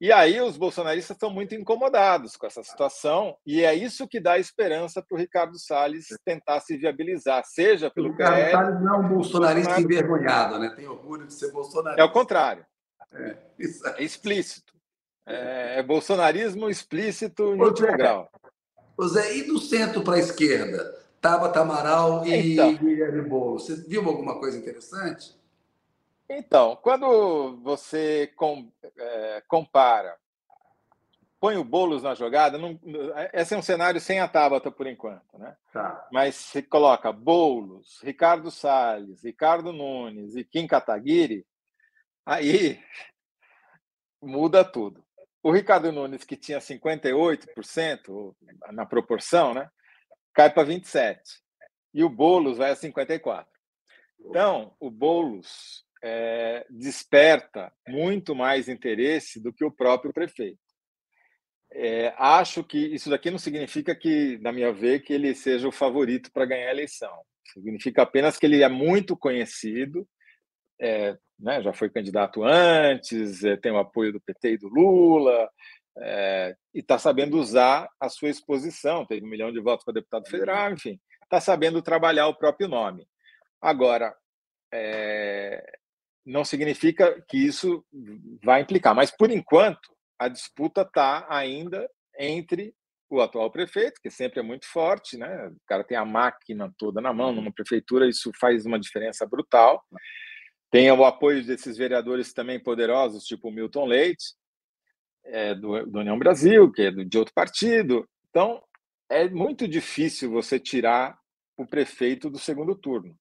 [0.00, 4.38] E aí os bolsonaristas estão muito incomodados com essa situação, e é isso que dá
[4.38, 8.94] esperança para o Ricardo Salles tentar se viabilizar, seja pelo o Ricardo PL, Salles não
[8.94, 9.94] é um bolsonarista Bolsonaro...
[9.94, 10.72] envergonhado, né?
[10.76, 12.02] Tem orgulho de ser bolsonarista.
[12.02, 12.66] É o contrário.
[13.12, 13.36] É,
[13.96, 14.73] é explícito.
[15.26, 17.96] É, é, bolsonarismo explícito em último é.
[17.96, 18.30] grau.
[18.98, 21.02] José, e do centro para a esquerda?
[21.20, 23.64] Tabata Amaral e então, Guilherme Boulos.
[23.64, 25.34] Você viu alguma coisa interessante?
[26.28, 30.16] Então, quando você com, é, compara,
[31.40, 32.78] põe o Boulos na jogada, não,
[33.32, 35.54] esse é um cenário sem a Tabata por enquanto, né?
[35.72, 36.06] Tá.
[36.10, 41.46] Mas se coloca Boulos, Ricardo Salles, Ricardo Nunes e Kim Kataguiri,
[42.24, 42.82] aí
[44.22, 45.03] muda tudo.
[45.44, 48.34] O Ricardo Nunes, que tinha 58%
[48.72, 49.68] na proporção, né?
[50.32, 51.20] cai para 27.
[51.92, 53.46] E o Boulos vai a 54.
[54.20, 60.58] Então, o Boulos é, desperta muito mais interesse do que o próprio prefeito.
[61.70, 65.72] É, acho que isso daqui não significa que, na minha ver, que ele seja o
[65.72, 67.14] favorito para ganhar a eleição.
[67.52, 70.08] Significa apenas que ele é muito conhecido,
[70.80, 75.48] é, né, já foi candidato antes, é, tem o apoio do PT e do Lula,
[75.98, 80.28] é, e está sabendo usar a sua exposição, teve um milhão de votos para deputado
[80.28, 83.06] federal, enfim, está sabendo trabalhar o próprio nome.
[83.60, 84.14] Agora,
[84.72, 85.64] é,
[86.24, 87.84] não significa que isso
[88.42, 92.74] vai implicar, mas por enquanto a disputa está ainda entre
[93.10, 95.48] o atual prefeito, que sempre é muito forte, né?
[95.48, 99.82] O cara tem a máquina toda na mão, numa prefeitura, isso faz uma diferença brutal.
[100.74, 104.34] Tem o apoio desses vereadores também poderosos, tipo Milton Leite,
[105.24, 108.04] é, do, do União Brasil, que é de outro partido.
[108.28, 108.60] Então,
[109.08, 111.16] é muito difícil você tirar
[111.56, 113.16] o prefeito do segundo turno.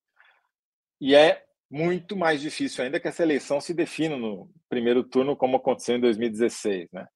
[1.00, 5.58] E é muito mais difícil ainda que essa eleição se defina no primeiro turno, como
[5.58, 7.08] aconteceu em 2016, né?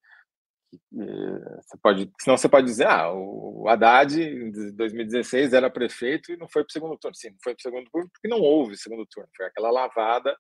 [0.92, 6.48] Você pode, senão você pode dizer, ah, o Haddad em 2016 era prefeito e não
[6.48, 7.16] foi para o segundo turno.
[7.16, 9.30] Sim, não foi para o segundo turno porque não houve segundo turno.
[9.36, 10.38] Foi aquela lavada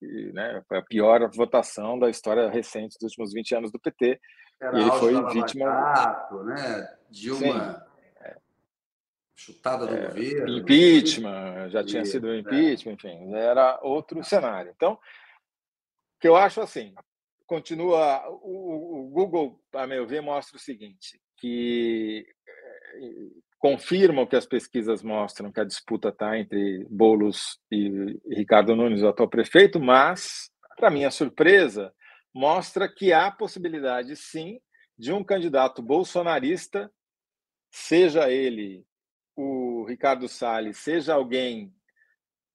[0.00, 4.20] e, né, foi a pior votação da história recente dos últimos 20 anos do PT.
[4.60, 5.66] Era e ele foi vítima.
[5.66, 6.98] Gato, né?
[7.10, 7.86] Dilma
[8.18, 8.34] Sim.
[9.34, 10.58] chutada do é, governo.
[10.58, 12.38] Impeachment, já tinha sido é.
[12.38, 14.72] impeachment, enfim, era outro cenário.
[14.74, 14.98] Então,
[16.20, 16.94] que eu acho assim,
[17.48, 18.22] continua.
[18.42, 22.24] O, o Google, a meu ver, mostra o seguinte: que
[23.58, 29.08] confirmam que as pesquisas mostram que a disputa está entre Bolos e Ricardo Nunes, o
[29.08, 31.92] atual prefeito, mas, para minha surpresa,
[32.32, 34.60] mostra que há possibilidade, sim,
[34.96, 36.90] de um candidato bolsonarista,
[37.70, 38.84] seja ele
[39.34, 41.72] o Ricardo Salles, seja alguém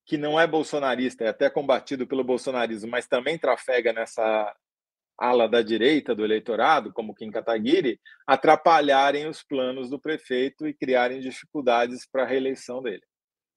[0.06, 4.54] que não é bolsonarista, é até combatido pelo bolsonarismo, mas também trafega nessa
[5.18, 11.20] ala da direita do eleitorado, como Kim Kataguiri, atrapalharem os planos do prefeito e criarem
[11.20, 13.04] dificuldades para a reeleição dele.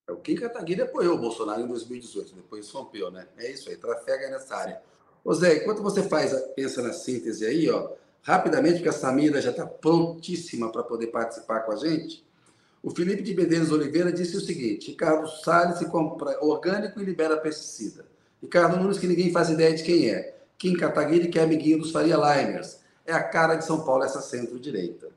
[0.08, 3.26] É, o Kim Kataguiri apoiou o Bolsonaro em 2018, depois rompeu, né?
[3.38, 4.82] É isso aí, trafega nessa área.
[5.24, 7.90] Ô Zé, enquanto você faz, pensa na síntese aí, ó,
[8.22, 12.24] rapidamente, porque a Samira já está prontíssima para poder participar com a gente,
[12.86, 17.36] o Felipe de Medeiros Oliveira disse o seguinte: Ricardo Salles se compra orgânico e libera
[17.36, 18.06] pesticida.
[18.40, 20.35] Ricardo Nunes, que ninguém faz ideia de quem é.
[20.58, 22.78] Kim Kataguiri, que é amiguinho dos Faria Limers.
[23.04, 25.08] É a cara de São Paulo, essa centro-direita.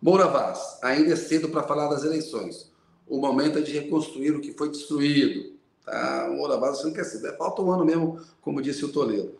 [0.00, 2.70] Moura Vaz, ainda é cedo para falar das eleições.
[3.06, 5.54] O momento é de reconstruir o que foi destruído.
[5.84, 6.28] Tá?
[6.30, 7.36] Moura Vaz, você não quer ser.
[7.36, 9.38] Falta um ano mesmo, como disse o Toledo.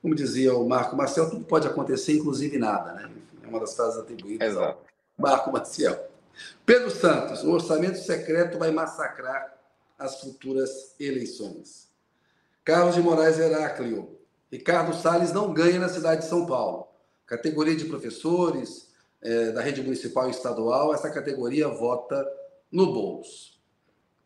[0.00, 2.92] Como dizia o Marco Marcel, tudo pode acontecer, inclusive nada.
[2.92, 3.10] Né?
[3.10, 4.66] Enfim, é uma das frases atribuídas Exato.
[4.66, 4.84] ao
[5.18, 6.08] Marco Marcel.
[6.64, 9.58] Pedro Santos, o orçamento secreto vai massacrar
[9.98, 11.88] as futuras eleições.
[12.64, 14.17] Carlos de Moraes Heráclio,
[14.50, 16.88] Ricardo Salles não ganha na cidade de São Paulo.
[17.26, 18.88] Categoria de professores
[19.20, 22.26] é, da rede municipal e estadual, essa categoria vota
[22.70, 23.58] no bolso.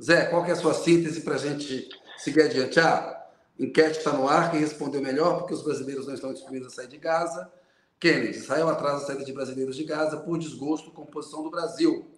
[0.03, 2.79] Zé, qual é a sua síntese para a gente seguir adiante?
[2.81, 3.27] Ah,
[3.59, 6.89] enquete está no ar, quem respondeu melhor, porque os brasileiros não estão disponíveis a sair
[6.89, 7.51] de Gaza.
[7.99, 11.51] Kennedy, Israel atrasa a saída de brasileiros de Gaza por desgosto com a posição do
[11.51, 12.11] Brasil.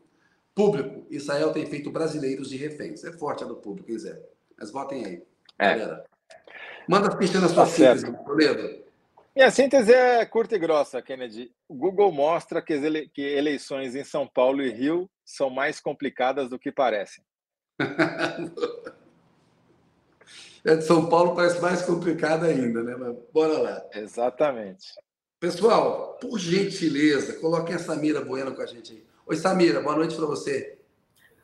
[0.55, 3.05] Público, Israel tem feito brasileiros de reféns.
[3.05, 4.19] É forte a do público, hein, Zé?
[4.57, 5.23] Mas votem aí.
[5.59, 5.79] É.
[5.79, 6.05] Galera.
[6.89, 8.85] Manda ficha na sua tá síntese, Toledo.
[9.35, 11.51] Minha síntese é curta e grossa, Kennedy.
[11.69, 13.09] O Google mostra que, ele...
[13.09, 17.25] que eleições em São Paulo e Rio são mais complicadas do que parecem.
[20.67, 22.97] É São Paulo parece mais complicado ainda, né?
[22.99, 23.85] Mas bora lá.
[23.95, 24.95] Exatamente.
[25.39, 29.05] Pessoal, por gentileza, coloquem a Samira Bueno com a gente aí.
[29.27, 30.79] Oi, Samira, boa noite para você.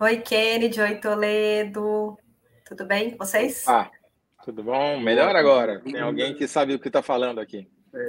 [0.00, 2.16] Oi, Kennedy, oi, Toledo.
[2.64, 3.68] Tudo bem com vocês?
[3.68, 3.90] Ah,
[4.44, 5.00] tudo bom?
[5.00, 5.80] Melhor agora.
[5.80, 7.68] Tem alguém que sabe o que está falando aqui.
[7.94, 8.06] É.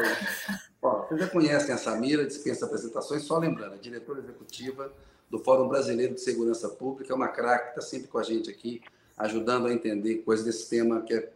[0.81, 4.91] Ó, vocês já conhecem a Samira, dispensa apresentações, só lembrando, a diretora executiva
[5.29, 8.81] do Fórum Brasileiro de Segurança Pública, é uma craque, está sempre com a gente aqui,
[9.17, 11.31] ajudando a entender coisas desse tema que é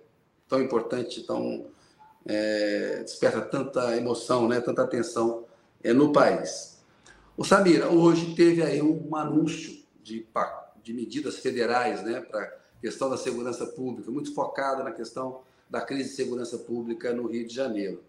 [0.48, 1.68] tão importante, tão
[2.26, 5.46] é, desperta tanta emoção, né, tanta atenção
[5.84, 6.84] é, no país.
[7.38, 10.26] O Samira, hoje teve aí um, anúncio de,
[10.82, 12.52] de medidas federais né, para
[12.86, 17.48] questão da segurança pública, muito focada na questão da crise de segurança pública no Rio
[17.48, 18.04] de Janeiro.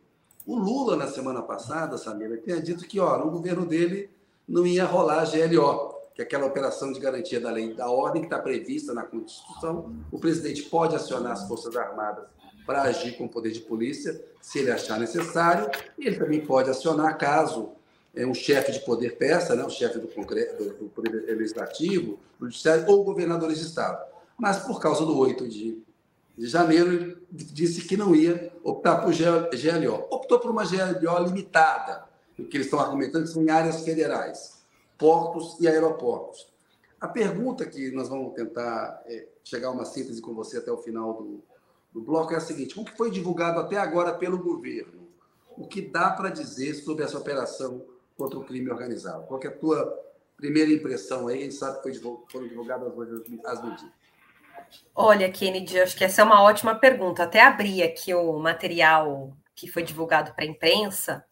[0.47, 4.11] O Lula, na semana passada, Samira, tinha dito que ó, no governo dele
[4.47, 8.21] não ia rolar a GLO, que é aquela operação de garantia da lei da ordem
[8.21, 9.97] que está prevista na Constituição.
[10.13, 12.27] O presidente pode acionar as Forças Armadas
[12.67, 16.69] para agir com o poder de polícia, se ele achar necessário, e ele também pode
[16.69, 17.71] acionar caso
[18.15, 22.19] é, um chefe de poder peça, né, o chefe do, Congresso, do, do Poder Legislativo,
[22.39, 24.16] do Judiciário, ou governadores de Estado.
[24.39, 25.87] Mas por causa do 8 de
[26.37, 30.07] de janeiro, disse que não ia optar por GLO.
[30.11, 32.05] Optou por uma GLO limitada,
[32.39, 34.63] o que eles estão argumentando que são em áreas federais,
[34.99, 36.47] portos e aeroportos.
[37.01, 40.79] A pergunta que nós vamos tentar é, chegar a uma síntese com você até o
[40.79, 41.43] final do,
[41.93, 45.07] do bloco é a seguinte: o que foi divulgado até agora pelo governo?
[45.57, 47.83] O que dá para dizer sobre essa operação
[48.17, 49.27] contra o crime organizado?
[49.27, 50.05] Qual é a tua
[50.37, 51.41] primeira impressão aí?
[51.41, 52.93] A gente sabe que foram divulgadas
[53.45, 54.06] as medidas.
[54.95, 57.25] Olha, Kennedy, acho que essa é uma ótima pergunta.
[57.25, 61.25] Até abri aqui o material que foi divulgado para a imprensa,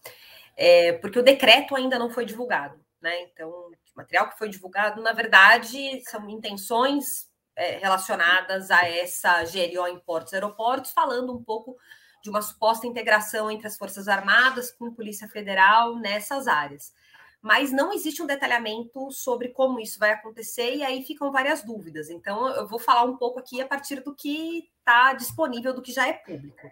[0.56, 3.22] é, porque o decreto ainda não foi divulgado, né?
[3.22, 9.88] Então, o material que foi divulgado, na verdade, são intenções é, relacionadas a essa GLO
[9.88, 11.76] em portos e aeroportos, falando um pouco
[12.22, 16.92] de uma suposta integração entre as Forças Armadas com a Polícia Federal nessas áreas
[17.44, 22.08] mas não existe um detalhamento sobre como isso vai acontecer, e aí ficam várias dúvidas.
[22.08, 25.92] Então, eu vou falar um pouco aqui a partir do que está disponível, do que
[25.92, 26.70] já é público.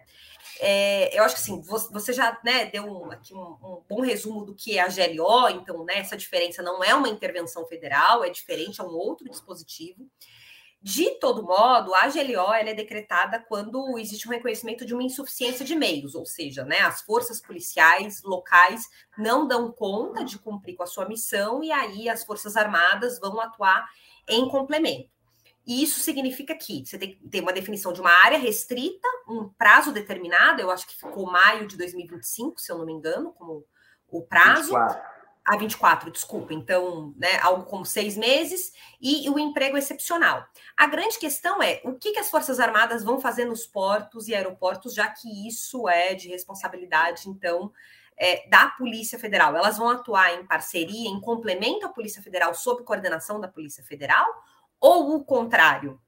[0.59, 4.43] É, eu acho que assim, você já né, deu um, aqui um, um, bom resumo
[4.43, 8.31] do que é a GLO, então né, essa diferença não é uma intervenção federal, é
[8.31, 10.09] diferente, é um outro dispositivo.
[10.83, 15.73] De todo modo, a GLO é decretada quando existe um reconhecimento de uma insuficiência de
[15.75, 20.85] meios, ou seja, né, as forças policiais locais não dão conta de cumprir com a
[20.85, 23.87] sua missão e aí as forças armadas vão atuar
[24.27, 25.09] em complemento.
[25.65, 29.93] E isso significa que você tem, tem uma definição de uma área restrita, um prazo
[29.93, 33.65] determinado, eu acho que ficou maio de 2025, se eu não me engano, como
[34.09, 34.73] o prazo.
[34.73, 35.12] 24
[35.45, 40.45] a 24, desculpa, então, né, algo como seis meses, e o emprego excepcional.
[40.77, 44.35] A grande questão é o que, que as Forças Armadas vão fazer nos portos e
[44.35, 47.71] aeroportos, já que isso é de responsabilidade, então,
[48.17, 49.55] é, da Polícia Federal.
[49.55, 54.25] Elas vão atuar em parceria, em complemento à Polícia Federal, sob coordenação da Polícia Federal,
[54.79, 55.99] ou o contrário?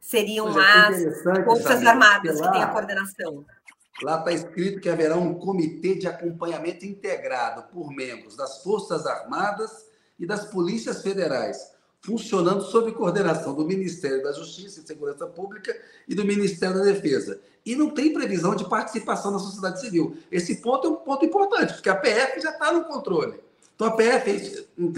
[0.00, 3.44] Seriam é, as Forças Armadas que têm a coordenação?
[4.02, 9.86] Lá está escrito que haverá um comitê de acompanhamento integrado por membros das Forças Armadas
[10.18, 15.76] e das Polícias Federais, funcionando sob coordenação do Ministério da Justiça e Segurança Pública
[16.08, 17.40] e do Ministério da Defesa.
[17.64, 20.16] E não tem previsão de participação da sociedade civil.
[20.32, 23.38] Esse ponto é um ponto importante, porque a PF já está no controle.
[23.74, 24.90] Então a PF não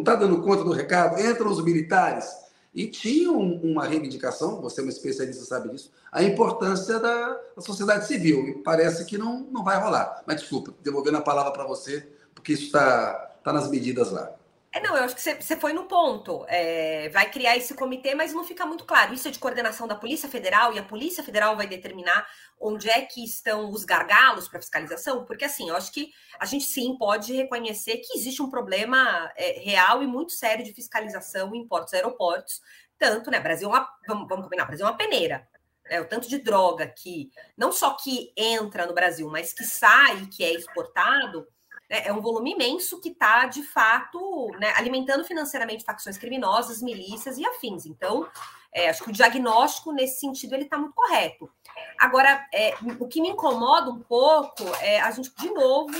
[0.00, 2.30] está dando conta do recado, entram os militares,
[2.74, 8.06] e tinham uma reivindicação, você é uma especialista, sabe disso, a importância da, da sociedade
[8.06, 8.48] civil.
[8.48, 10.22] E parece que não, não vai rolar.
[10.26, 13.12] Mas desculpa, devolvendo a palavra para você, porque isso está
[13.44, 14.32] tá nas medidas lá.
[14.74, 16.46] É, não, eu acho que você foi no ponto.
[16.48, 19.12] É, vai criar esse comitê, mas não fica muito claro.
[19.12, 22.26] Isso é de coordenação da Polícia Federal e a Polícia Federal vai determinar
[22.58, 26.64] onde é que estão os gargalos para fiscalização, porque assim, eu acho que a gente
[26.64, 31.66] sim pode reconhecer que existe um problema é, real e muito sério de fiscalização em
[31.68, 32.62] portos e aeroportos.
[32.98, 33.40] Tanto, né?
[33.40, 35.46] Brasil é uma, vamos, vamos combinar, Brasil é uma peneira.
[35.86, 40.26] É, o tanto de droga que não só que entra no Brasil, mas que sai,
[40.26, 41.46] que é exportado
[41.92, 47.36] né, é um volume imenso que está, de fato, né, alimentando financeiramente facções criminosas, milícias
[47.36, 47.84] e afins.
[47.84, 48.26] Então,
[48.72, 51.52] é, acho que o diagnóstico, nesse sentido, ele está muito correto.
[52.00, 55.92] Agora, é, o que me incomoda um pouco é a gente, de novo,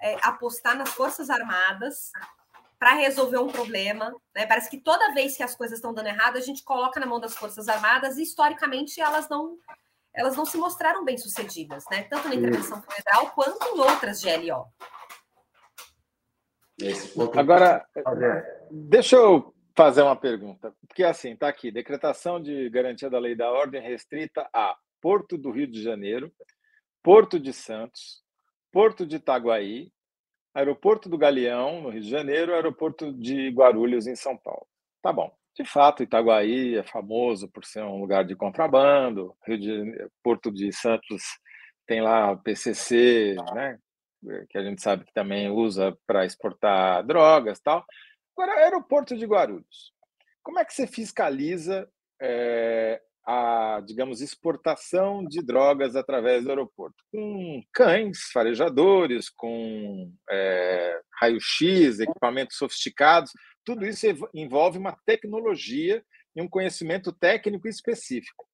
[0.00, 2.12] é, apostar nas Forças Armadas
[2.78, 4.14] para resolver um problema.
[4.32, 4.46] Né?
[4.46, 7.18] Parece que toda vez que as coisas estão dando errado, a gente coloca na mão
[7.18, 9.58] das Forças Armadas e, historicamente, elas não
[10.12, 12.02] elas não se mostraram bem sucedidas, né?
[12.02, 14.66] Tanto na intervenção federal quanto em outras GLO.
[17.36, 17.84] Agora,
[18.70, 23.50] deixa eu fazer uma pergunta, porque assim, está aqui, decretação de garantia da lei da
[23.50, 26.30] ordem restrita a Porto do Rio de Janeiro,
[27.02, 28.22] Porto de Santos,
[28.72, 29.90] Porto de Itaguaí,
[30.54, 34.66] Aeroporto do Galeão, no Rio de Janeiro, Aeroporto de Guarulhos, em São Paulo.
[35.00, 35.32] Tá bom.
[35.56, 40.72] De fato, Itaguaí é famoso por ser um lugar de contrabando, Rio de Porto de
[40.72, 41.22] Santos
[41.86, 43.76] tem lá PCC, né,
[44.48, 47.84] que a gente sabe que também usa para exportar drogas tal.
[48.36, 49.92] Agora, aeroporto de Guarulhos.
[50.42, 51.88] Como é que você fiscaliza
[52.20, 56.96] é, a, digamos, exportação de drogas através do aeroporto?
[57.12, 63.32] Com cães, farejadores, com é, raio-x, equipamentos sofisticados.
[63.64, 66.02] Tudo isso envolve uma tecnologia
[66.34, 68.46] e um conhecimento técnico específico.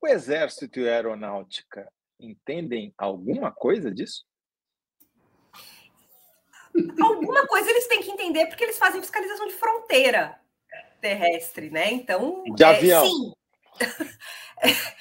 [0.00, 4.24] O Exército e a Aeronáutica entendem alguma coisa disso?
[7.00, 10.38] Alguma coisa eles têm que entender porque eles fazem fiscalização de fronteira
[11.00, 11.92] terrestre, né?
[11.92, 13.06] Então, de é, avião.
[13.06, 13.32] Sim.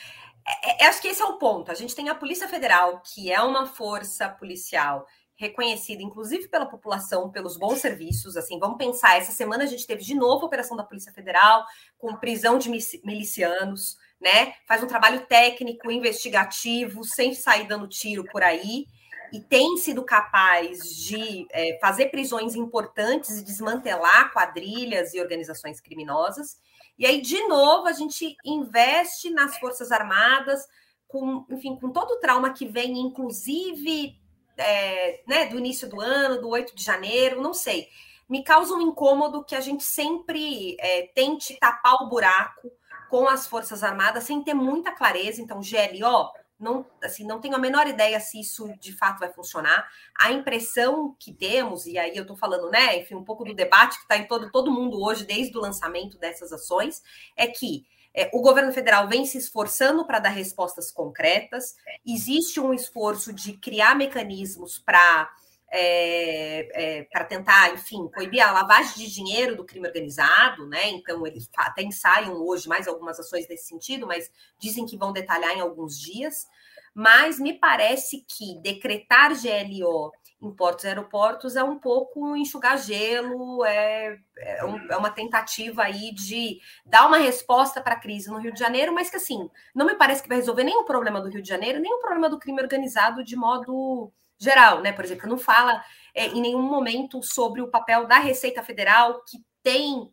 [0.64, 1.70] É, é, acho que esse é o ponto.
[1.70, 5.06] A gente tem a Polícia Federal, que é uma força policial
[5.36, 8.38] reconhecida, inclusive pela população, pelos bons serviços.
[8.38, 11.66] Assim, vamos pensar, essa semana a gente teve de novo a operação da Polícia Federal
[11.98, 12.70] com prisão de
[13.04, 14.54] milicianos, né?
[14.66, 18.86] Faz um trabalho técnico, investigativo, sem sair dando tiro por aí,
[19.32, 26.58] e tem sido capaz de é, fazer prisões importantes e desmantelar quadrilhas e organizações criminosas.
[26.98, 30.66] E aí, de novo, a gente investe nas Forças Armadas,
[31.08, 34.20] com, enfim, com todo o trauma que vem, inclusive
[34.58, 37.88] é, né, do início do ano, do 8 de janeiro, não sei.
[38.28, 42.72] Me causa um incômodo que a gente sempre é, tente tapar o buraco
[43.10, 45.42] com as Forças Armadas sem ter muita clareza.
[45.42, 46.30] Então, GLO,
[46.60, 49.88] não, assim, não tenho a menor ideia se isso de fato vai funcionar.
[50.18, 53.98] A impressão que temos, e aí eu estou falando, né, enfim, um pouco do debate
[53.98, 57.02] que está em todo, todo mundo hoje, desde o lançamento dessas ações,
[57.36, 62.74] é que é, o governo federal vem se esforçando para dar respostas concretas, existe um
[62.74, 65.30] esforço de criar mecanismos para.
[65.70, 70.88] É, é, para tentar, enfim, coibir a lavagem de dinheiro do crime organizado, né?
[70.90, 75.56] Então, eles até ensaiam hoje mais algumas ações nesse sentido, mas dizem que vão detalhar
[75.58, 76.48] em alguns dias.
[76.94, 80.12] Mas me parece que decretar GLO
[80.42, 85.84] em portos e aeroportos é um pouco enxugar gelo, é, é, um, é uma tentativa
[85.84, 89.50] aí de dar uma resposta para a crise no Rio de Janeiro, mas que assim,
[89.74, 92.00] não me parece que vai resolver nem o problema do Rio de Janeiro, nem o
[92.00, 94.92] problema do crime organizado de modo geral, né?
[94.92, 95.84] Por exemplo, não fala
[96.14, 100.12] é, em nenhum momento sobre o papel da Receita Federal, que tem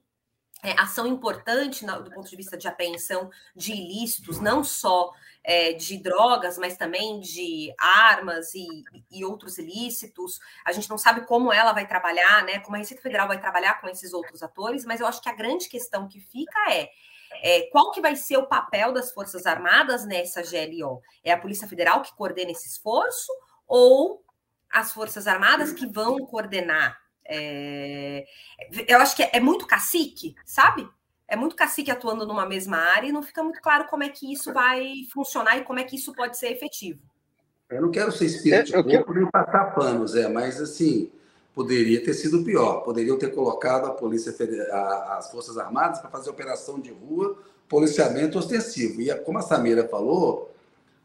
[0.64, 5.12] é, ação importante do ponto de vista de apreensão de ilícitos, não só
[5.44, 8.66] é, de drogas, mas também de armas e,
[9.10, 10.40] e, outros ilícitos.
[10.64, 12.60] A gente não sabe como ela vai trabalhar, né?
[12.60, 15.34] Como a Receita Federal vai trabalhar com esses outros atores, mas eu acho que a
[15.34, 16.88] grande questão que fica é,
[17.42, 21.02] é qual que vai ser o papel das Forças Armadas nessa GLO?
[21.22, 23.30] É a Polícia Federal que coordena esse esforço
[23.66, 24.24] ou
[24.70, 26.98] as Forças Armadas que vão coordenar?
[27.26, 28.24] É...
[28.88, 30.88] Eu acho que é, é muito cacique, sabe?
[31.26, 34.32] é muito cacique atuando numa mesma área e não fica muito claro como é que
[34.32, 37.00] isso vai funcionar e como é que isso pode ser efetivo.
[37.70, 39.14] Eu não quero ser espírito de corpo quero...
[39.14, 41.10] nem passar panos, é, mas assim,
[41.54, 42.82] poderia ter sido pior.
[42.82, 47.38] Poderiam ter colocado a Polícia Federal, as Forças Armadas para fazer operação de rua,
[47.68, 49.00] policiamento ostensivo.
[49.00, 50.53] E como a Samira falou,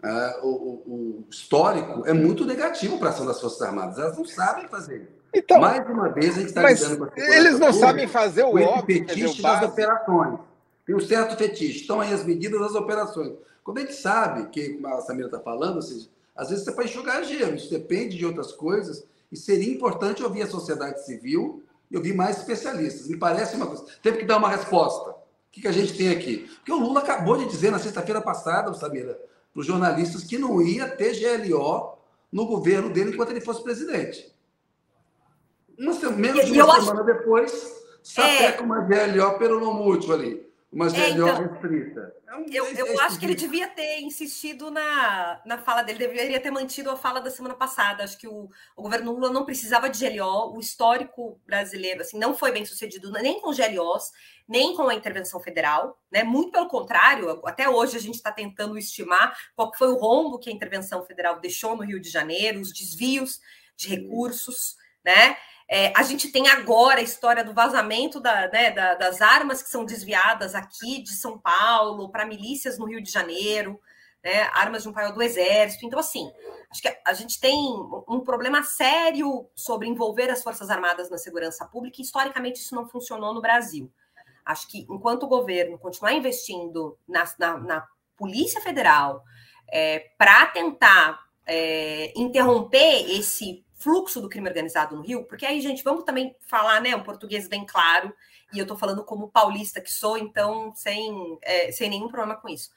[0.03, 3.97] uh, o, o, histórico é muito negativo para a ação das Forças Armadas.
[3.97, 5.19] Elas não sabem fazer isso.
[5.33, 8.59] Então, Mais uma vez, a gente está lidando com a Eles não sabem fazer o
[8.59, 9.05] óbvio.
[9.05, 10.39] fetiche das operações.
[10.85, 11.81] Tem um certo fetiche.
[11.81, 13.33] Estão aí as medidas das operações.
[13.63, 16.71] Quando a gente sabe que, como a Samira está falando, ou seja, às vezes você
[16.71, 21.61] pode enxugar gelo, isso depende de outras coisas, e seria importante ouvir a sociedade civil
[21.91, 23.07] e ouvir mais especialistas.
[23.07, 23.85] Me parece uma coisa.
[24.01, 25.11] Teve que dar uma resposta.
[25.11, 25.15] O
[25.51, 26.49] que, que a gente tem aqui?
[26.57, 29.19] Porque o Lula acabou de dizer na sexta-feira passada, Samira,
[29.59, 31.97] para os jornalistas que não ia ter GLO
[32.31, 34.33] no governo dele enquanto ele fosse presidente.
[35.77, 37.05] Uma semana, menos de uma semana acho...
[37.05, 38.61] depois, sapeca é...
[38.61, 40.48] uma GLO peronomútil ali.
[40.71, 42.15] Uma GLO é, então, restrita.
[42.27, 46.39] É um, eu, eu acho que ele devia ter insistido na, na fala dele, deveria
[46.39, 48.03] ter mantido a fala da semana passada.
[48.03, 52.35] Acho que o, o governo Lula não precisava de GLO, o histórico brasileiro assim, não
[52.35, 54.11] foi bem sucedido nem com GLOs,
[54.47, 56.23] nem com a intervenção federal, né?
[56.23, 60.51] Muito pelo contrário, até hoje a gente está tentando estimar qual foi o rombo que
[60.51, 63.41] a intervenção federal deixou no Rio de Janeiro, os desvios
[63.75, 65.35] de recursos, né?
[65.71, 69.69] É, a gente tem agora a história do vazamento da, né, da, das armas que
[69.69, 73.79] são desviadas aqui de São Paulo para milícias no Rio de Janeiro.
[74.23, 75.85] né, armas de um painel do exército.
[75.85, 76.31] Então, assim,
[76.69, 77.55] acho que a gente tem
[78.07, 82.87] um problema sério sobre envolver as Forças Armadas na segurança pública, e historicamente isso não
[82.87, 83.91] funcionou no Brasil.
[84.45, 89.23] Acho que enquanto o governo continuar investindo na, na, na Polícia Federal
[89.71, 95.83] é, para tentar é, interromper esse fluxo do crime organizado no Rio, porque aí, gente,
[95.83, 98.13] vamos também falar, né, um português bem claro,
[98.53, 102.49] e eu estou falando como paulista que sou, então sem, é, sem nenhum problema com
[102.49, 102.69] isso.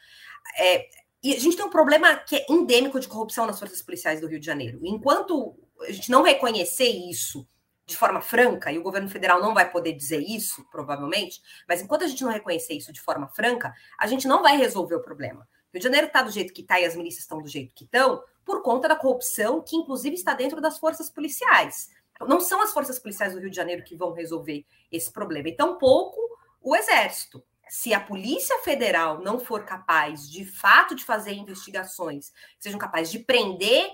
[0.58, 0.86] É,
[1.22, 4.26] e a gente tem um problema que é endêmico de corrupção nas forças policiais do
[4.26, 4.80] Rio de Janeiro.
[4.82, 7.46] Enquanto a gente não reconhecer isso
[7.84, 12.04] de forma franca, e o governo federal não vai poder dizer isso, provavelmente, mas enquanto
[12.04, 15.48] a gente não reconhecer isso de forma franca, a gente não vai resolver o problema.
[15.72, 17.84] Rio de Janeiro está do jeito que está e as milícias estão do jeito que
[17.84, 21.90] estão, por conta da corrupção que, inclusive, está dentro das forças policiais.
[22.20, 25.56] Não são as forças policiais do Rio de Janeiro que vão resolver esse problema, e
[25.56, 26.20] tampouco
[26.60, 32.78] o Exército se a Polícia Federal não for capaz, de fato, de fazer investigações, sejam
[32.78, 33.90] capazes de prender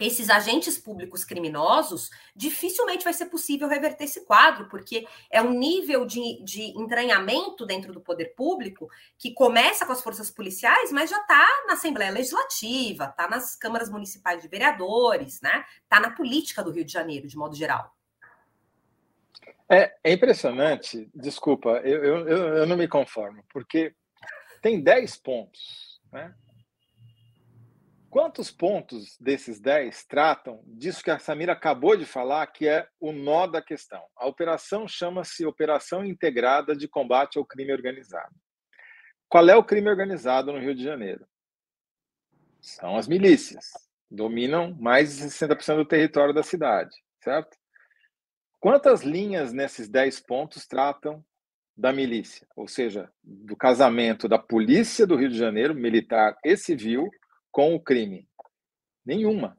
[0.00, 6.06] esses agentes públicos criminosos, dificilmente vai ser possível reverter esse quadro, porque é um nível
[6.06, 8.88] de, de entranhamento dentro do poder público
[9.18, 13.90] que começa com as forças policiais, mas já está na Assembleia Legislativa, está nas câmaras
[13.90, 15.64] municipais de vereadores, né?
[15.82, 17.94] Está na política do Rio de Janeiro, de modo geral.
[19.68, 23.94] É, é impressionante, desculpa, eu, eu, eu não me conformo, porque
[24.60, 26.34] tem 10 pontos, né?
[28.10, 33.12] Quantos pontos desses 10 tratam disso que a Samira acabou de falar, que é o
[33.12, 34.04] nó da questão?
[34.16, 38.34] A operação chama-se Operação Integrada de Combate ao Crime Organizado.
[39.28, 41.24] Qual é o crime organizado no Rio de Janeiro?
[42.60, 43.66] São as milícias.
[44.10, 47.56] Dominam mais de 60% do território da cidade, certo?
[48.58, 51.24] Quantas linhas nesses 10 pontos tratam
[51.76, 52.44] da milícia?
[52.56, 57.08] Ou seja, do casamento da polícia do Rio de Janeiro, militar e civil,
[57.50, 58.28] com o crime?
[59.04, 59.56] Nenhuma.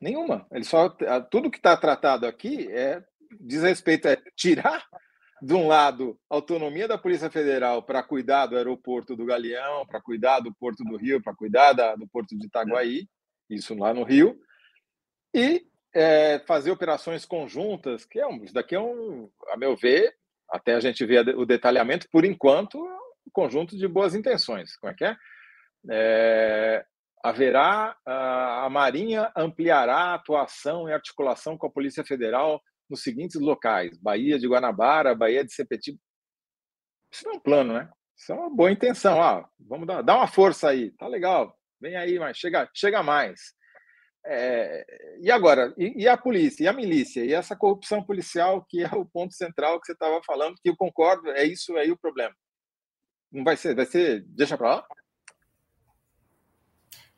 [0.00, 0.46] Nenhuma.
[0.50, 0.88] Ele só
[1.30, 3.04] tudo que está tratado aqui é
[3.40, 4.84] diz respeito a tirar
[5.40, 10.38] de um lado autonomia da Polícia Federal para cuidar do aeroporto do Galeão, para cuidar
[10.40, 13.08] do Porto do Rio, para cuidar da, do Porto de Itaguaí,
[13.50, 14.38] isso lá no Rio,
[15.34, 20.14] e é, fazer operações conjuntas, que é um, isso daqui é um, a meu ver,
[20.48, 24.76] até a gente ver o detalhamento, por enquanto, um conjunto de boas intenções.
[24.76, 25.16] Como é que é?
[25.90, 26.84] É
[27.22, 32.60] haverá, a, Marinha ampliará a atuação e articulação com a Polícia Federal
[32.90, 35.98] nos seguintes locais: Bahia de Guanabara, Bahia de Sepetiba.
[37.10, 37.88] Isso não é um plano, né?
[38.16, 39.22] Isso é uma boa intenção.
[39.22, 43.54] Ah, vamos dar, dar uma força aí, tá legal, vem aí, mas chega, chega mais.
[44.24, 44.84] É,
[45.20, 48.88] e agora, e, e, a polícia, e a milícia, e essa corrupção policial, que é
[48.94, 52.34] o ponto central que você estava falando, que eu concordo, é isso aí o problema.
[53.32, 54.86] Não vai ser, vai ser, deixa para lá?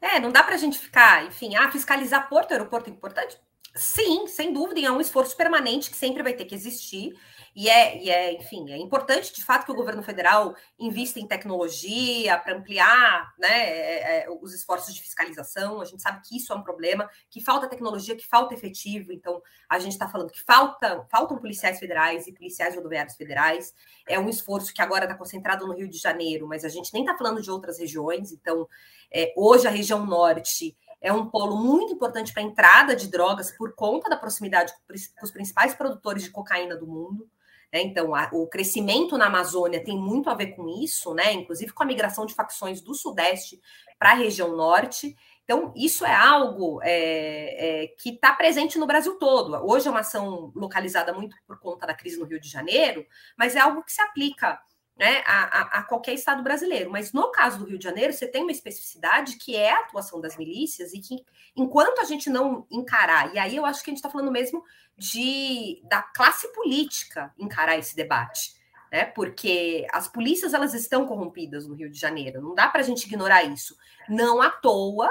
[0.04, 3.38] É, não dá para a gente ficar, enfim, ah, fiscalizar porto, aeroporto é importante?
[3.74, 7.18] Sim, sem dúvida, é um esforço permanente que sempre vai ter que existir.
[7.54, 11.26] E é, e é, enfim, é importante de fato que o governo federal invista em
[11.26, 15.80] tecnologia para ampliar né, é, é, os esforços de fiscalização.
[15.80, 19.12] A gente sabe que isso é um problema, que falta tecnologia, que falta efetivo.
[19.12, 23.72] Então, a gente está falando que falta, faltam policiais federais e policiais rodoviários federais.
[24.08, 27.04] É um esforço que agora está concentrado no Rio de Janeiro, mas a gente nem
[27.04, 28.32] está falando de outras regiões.
[28.32, 28.68] Então,
[29.12, 33.52] é, hoje a região norte é um polo muito importante para a entrada de drogas
[33.52, 37.28] por conta da proximidade com os principais produtores de cocaína do mundo.
[37.74, 37.82] Né?
[37.82, 41.32] Então, a, o crescimento na Amazônia tem muito a ver com isso, né?
[41.32, 43.60] inclusive com a migração de facções do Sudeste
[43.98, 45.16] para a região Norte.
[45.42, 49.56] Então, isso é algo é, é, que está presente no Brasil todo.
[49.68, 53.04] Hoje é uma ação localizada muito por conta da crise no Rio de Janeiro,
[53.36, 54.60] mas é algo que se aplica
[54.96, 56.90] né, a, a, a, qualquer estado brasileiro.
[56.90, 60.20] Mas no caso do Rio de Janeiro, você tem uma especificidade que é a atuação
[60.20, 61.24] das milícias e que,
[61.56, 64.62] enquanto a gente não encarar, e aí eu acho que a gente está falando mesmo
[64.96, 68.62] de da classe política encarar esse debate.
[68.92, 72.84] Né, porque as polícias elas estão corrompidas no Rio de Janeiro, não dá para a
[72.84, 73.76] gente ignorar isso.
[74.08, 75.10] Não à toa,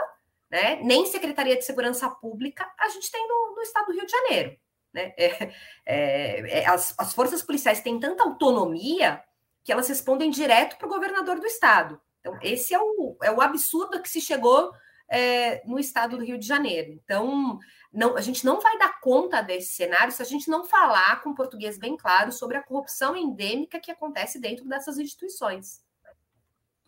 [0.50, 4.12] né, nem Secretaria de Segurança Pública a gente tem no, no estado do Rio de
[4.12, 4.58] Janeiro.
[4.94, 5.14] Né?
[5.86, 9.22] É, é, é, as, as forças policiais têm tanta autonomia
[9.64, 11.99] que elas respondem direto para o governador do estado.
[12.20, 14.72] Então, esse é o, é o absurdo que se chegou
[15.09, 16.91] é, no estado do Rio de Janeiro.
[17.03, 17.59] Então,
[17.91, 21.36] não, a gente não vai dar conta desse cenário se a gente não falar com
[21.36, 25.82] português bem claro sobre a corrupção endêmica que acontece dentro dessas instituições.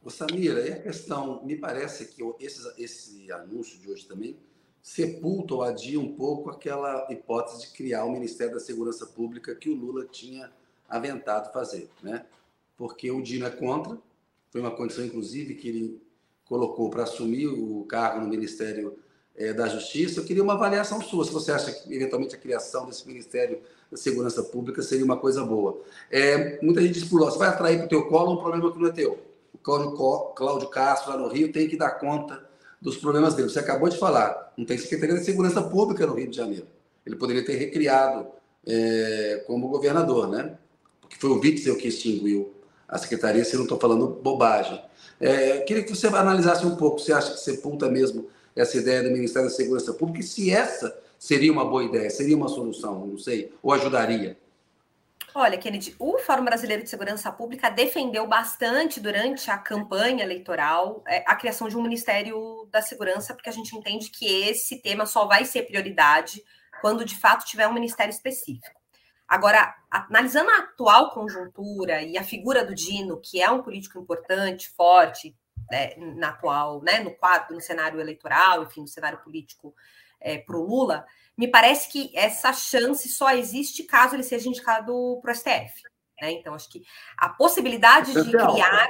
[0.02, 4.40] Ô Samira, e a questão, me parece que esse, esse anúncio de hoje também
[4.82, 9.68] sepulta ou adia um pouco aquela hipótese de criar o Ministério da Segurança Pública que
[9.68, 10.52] o Lula tinha
[10.88, 12.24] aventado fazer, né?
[12.78, 13.98] Porque o Dino é contra,
[14.50, 16.02] foi uma condição, inclusive, que ele
[16.46, 18.98] colocou para assumir o cargo no Ministério
[19.36, 20.20] é, da Justiça.
[20.20, 23.60] Eu queria uma avaliação sua, se você acha que, eventualmente, a criação desse Ministério
[23.92, 25.82] da Segurança Pública seria uma coisa boa.
[26.10, 28.88] É, muita gente diz você vai atrair para o teu colo um problema que não
[28.88, 29.20] é teu.
[29.54, 32.48] O Cláudio Castro, lá no Rio, tem que dar conta
[32.82, 33.50] dos problemas dele.
[33.50, 36.68] Você acabou de falar, não tem Secretaria de Segurança Pública no Rio de Janeiro.
[37.06, 38.28] Ele poderia ter recriado
[38.66, 40.58] é, como governador, né?
[41.02, 42.55] Porque foi o Witzel que extinguiu
[42.88, 44.82] a secretaria, se não estou falando bobagem.
[45.20, 49.12] É, queria que você analisasse um pouco, você acha que sepulta mesmo essa ideia do
[49.12, 53.18] Ministério da Segurança Pública, e se essa seria uma boa ideia, seria uma solução, não
[53.18, 54.38] sei, ou ajudaria?
[55.38, 61.26] Olha, Kennedy, o Fórum Brasileiro de Segurança Pública defendeu bastante durante a campanha eleitoral é,
[61.28, 65.26] a criação de um Ministério da Segurança, porque a gente entende que esse tema só
[65.26, 66.42] vai ser prioridade
[66.80, 68.75] quando de fato tiver um ministério específico.
[69.28, 74.70] Agora, analisando a atual conjuntura e a figura do Dino, que é um político importante,
[74.70, 75.36] forte,
[75.70, 79.74] né, na atual, né, no quadro, no cenário eleitoral, enfim, no cenário político
[80.22, 81.06] é, para o Lula,
[81.38, 85.84] me parece que essa chance só existe caso ele seja indicado para o STF.
[86.22, 86.32] Né?
[86.32, 86.84] Então, acho que
[87.18, 88.90] a possibilidade de criar.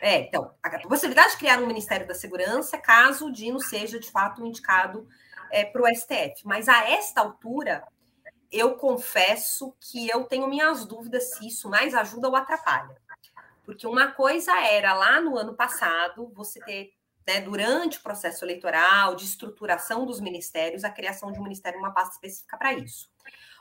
[0.00, 4.10] É, então, a possibilidade de criar um Ministério da Segurança, caso o Dino seja de
[4.10, 5.08] fato indicado
[5.50, 6.42] é, para o STF.
[6.44, 7.82] Mas a esta altura,
[8.54, 12.96] eu confesso que eu tenho minhas dúvidas se isso mais ajuda ou atrapalha.
[13.64, 16.92] Porque uma coisa era lá no ano passado você ter,
[17.26, 21.92] né, durante o processo eleitoral, de estruturação dos ministérios, a criação de um ministério, uma
[21.92, 23.10] pasta específica para isso.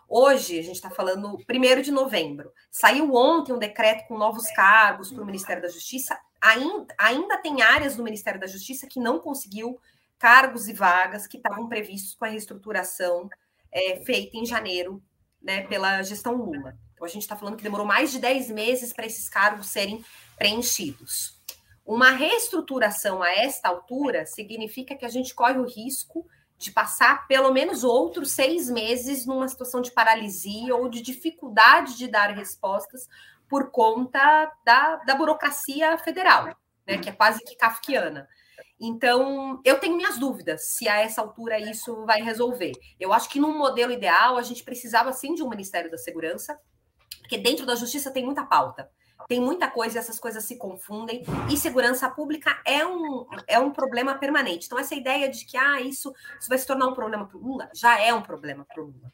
[0.08, 2.52] Hoje, a gente está falando 1 de novembro.
[2.70, 6.20] Saiu ontem um decreto com novos cargos para o Ministério da Justiça.
[6.40, 9.80] Ainda, ainda tem áreas do Ministério da Justiça que não conseguiu
[10.20, 13.30] cargos e vagas que estavam previstos com a reestruturação
[13.74, 15.04] é, feita em janeiro
[15.42, 16.78] né, pela gestão Lula.
[16.94, 20.06] Então, a gente está falando que demorou mais de 10 meses para esses cargos serem
[20.38, 21.42] preenchidos.
[21.86, 26.26] Uma reestruturação a esta altura significa que a gente corre o risco
[26.58, 32.08] de passar pelo menos outros seis meses numa situação de paralisia ou de dificuldade de
[32.08, 33.10] dar respostas
[33.50, 36.56] por conta da, da burocracia federal,
[36.88, 38.30] né, que é quase que kafkiana.
[38.80, 42.74] Então, eu tenho minhas dúvidas se a essa altura isso vai resolver.
[43.00, 46.60] Eu acho que num modelo ideal, a gente precisava sim de um Ministério da Segurança,
[47.20, 48.90] porque dentro da justiça tem muita pauta,
[49.28, 53.72] tem muita coisa e essas coisas se confundem, e segurança pública é um, é um
[53.72, 54.66] problema permanente.
[54.66, 57.42] Então, essa ideia de que ah, isso, isso vai se tornar um problema para o
[57.42, 59.12] Lula, já é um problema para o Lula.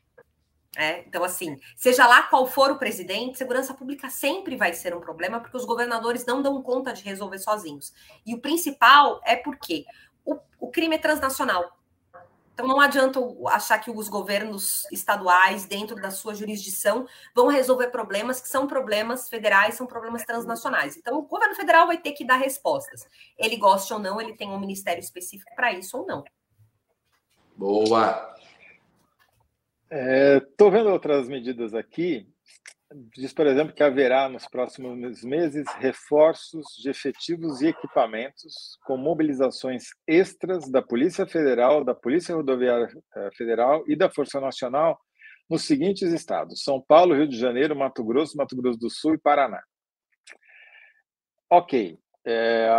[0.78, 4.99] É, então, assim, seja lá qual for o presidente, segurança pública sempre vai ser um
[5.01, 7.91] problema, porque os governadores não dão conta de resolver sozinhos.
[8.26, 9.86] E o principal é porque
[10.24, 11.80] o, o crime é transnacional.
[12.59, 18.41] Então não adianta achar que os governos estaduais, dentro da sua jurisdição, vão resolver problemas
[18.41, 20.97] que são problemas federais, são problemas transnacionais.
[20.97, 23.07] Então o governo federal vai ter que dar respostas.
[23.38, 26.22] Ele gosta ou não, ele tem um ministério específico para isso ou não.
[27.55, 28.36] Boa.
[29.91, 32.27] Estou é, vendo outras medidas aqui.
[33.15, 39.89] Diz, por exemplo, que haverá nos próximos meses reforços de efetivos e equipamentos com mobilizações
[40.07, 44.99] extras da Polícia Federal, da Polícia Rodoviária eh, Federal e da Força Nacional
[45.47, 49.19] nos seguintes estados: São Paulo, Rio de Janeiro, Mato Grosso, Mato Grosso do Sul e
[49.19, 49.61] Paraná.
[51.49, 51.99] Ok.
[52.25, 52.69] É,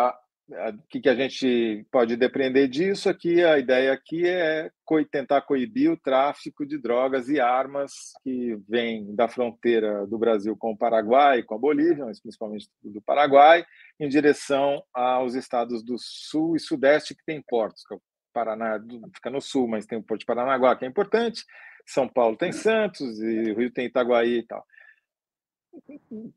[0.51, 3.42] o que, que a gente pode depreender disso aqui?
[3.44, 4.70] A ideia aqui é
[5.11, 7.92] tentar coibir o tráfico de drogas e armas
[8.24, 13.01] que vem da fronteira do Brasil com o Paraguai, com a Bolívia, mas principalmente do
[13.01, 13.64] Paraguai,
[14.01, 17.84] em direção aos estados do Sul e Sudeste que tem portos.
[17.86, 18.80] Que é o Paraná
[19.14, 21.44] fica no Sul, mas tem o Porto de Paranaguá, que é importante.
[21.86, 24.64] São Paulo tem Santos e Rio tem Itaguaí e tal.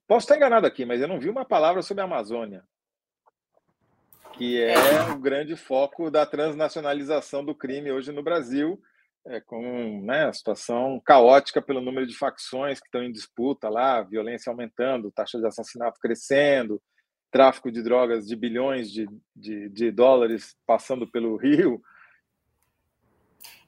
[0.07, 2.64] Posso estar enganado aqui, mas eu não vi uma palavra sobre a Amazônia
[4.34, 8.82] que é, é o grande foco da transnacionalização do crime hoje no Brasil,
[9.28, 14.02] é, com né, a situação caótica pelo número de facções que estão em disputa lá,
[14.02, 16.82] violência aumentando, taxa de assassinato crescendo,
[17.32, 21.82] tráfico de drogas de bilhões de, de, de dólares passando pelo Rio.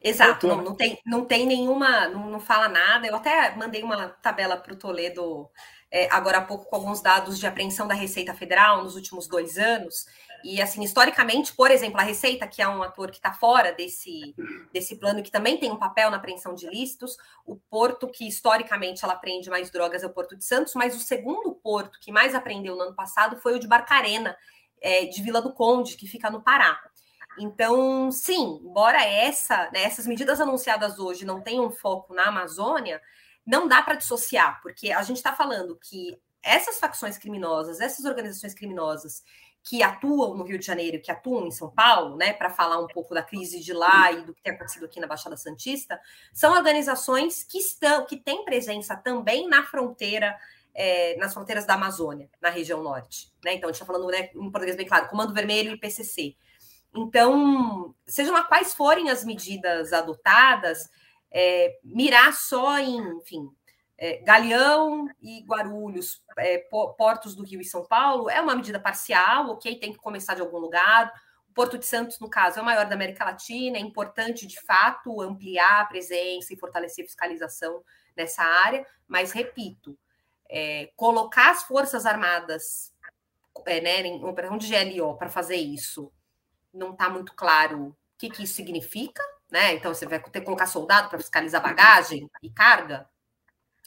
[0.03, 3.07] Exato, não, não, tem, não tem nenhuma, não, não fala nada.
[3.07, 5.49] Eu até mandei uma tabela para o Toledo
[5.95, 9.57] é, agora há pouco com alguns dados de apreensão da Receita Federal nos últimos dois
[9.57, 10.05] anos.
[10.43, 14.35] E, assim, historicamente, por exemplo, a Receita, que é um ator que está fora desse,
[14.71, 19.03] desse plano, que também tem um papel na apreensão de ilícitos, o porto que, historicamente,
[19.03, 22.35] ela apreende mais drogas é o Porto de Santos, mas o segundo porto que mais
[22.35, 24.37] apreendeu no ano passado foi o de Barcarena,
[24.81, 26.79] é, de Vila do Conde, que fica no Pará.
[27.37, 33.01] Então, sim, embora essa, né, essas medidas anunciadas hoje não tenham foco na Amazônia,
[33.45, 38.53] não dá para dissociar, porque a gente está falando que essas facções criminosas, essas organizações
[38.53, 39.23] criminosas
[39.67, 42.85] que atuam no Rio de Janeiro, que atuam em São Paulo, né, para falar um
[42.85, 45.99] pouco da crise de lá e do que tem acontecido aqui na Baixada Santista,
[46.31, 50.37] são organizações que estão, que têm presença também na fronteira,
[50.71, 53.33] é, nas fronteiras da Amazônia, na região norte.
[53.43, 53.55] Né?
[53.55, 56.35] Então, a gente está falando né, em português bem claro, Comando Vermelho e PCC.
[56.95, 60.87] Então, sejam lá quais forem as medidas adotadas,
[61.31, 63.49] é, mirar só em, enfim,
[63.97, 66.57] é, Galeão e Guarulhos, é,
[66.97, 70.41] portos do Rio e São Paulo, é uma medida parcial, ok, tem que começar de
[70.41, 71.13] algum lugar.
[71.49, 74.61] O Porto de Santos, no caso, é o maior da América Latina, é importante, de
[74.61, 77.83] fato, ampliar a presença e fortalecer a fiscalização
[78.15, 79.97] nessa área, mas, repito,
[80.49, 82.93] é, colocar as Forças Armadas
[83.65, 86.11] é, né, em operação de GLO para fazer isso,
[86.73, 89.73] não está muito claro o que, que isso significa, né?
[89.73, 93.09] Então, você vai ter que colocar soldado para fiscalizar bagagem e carga,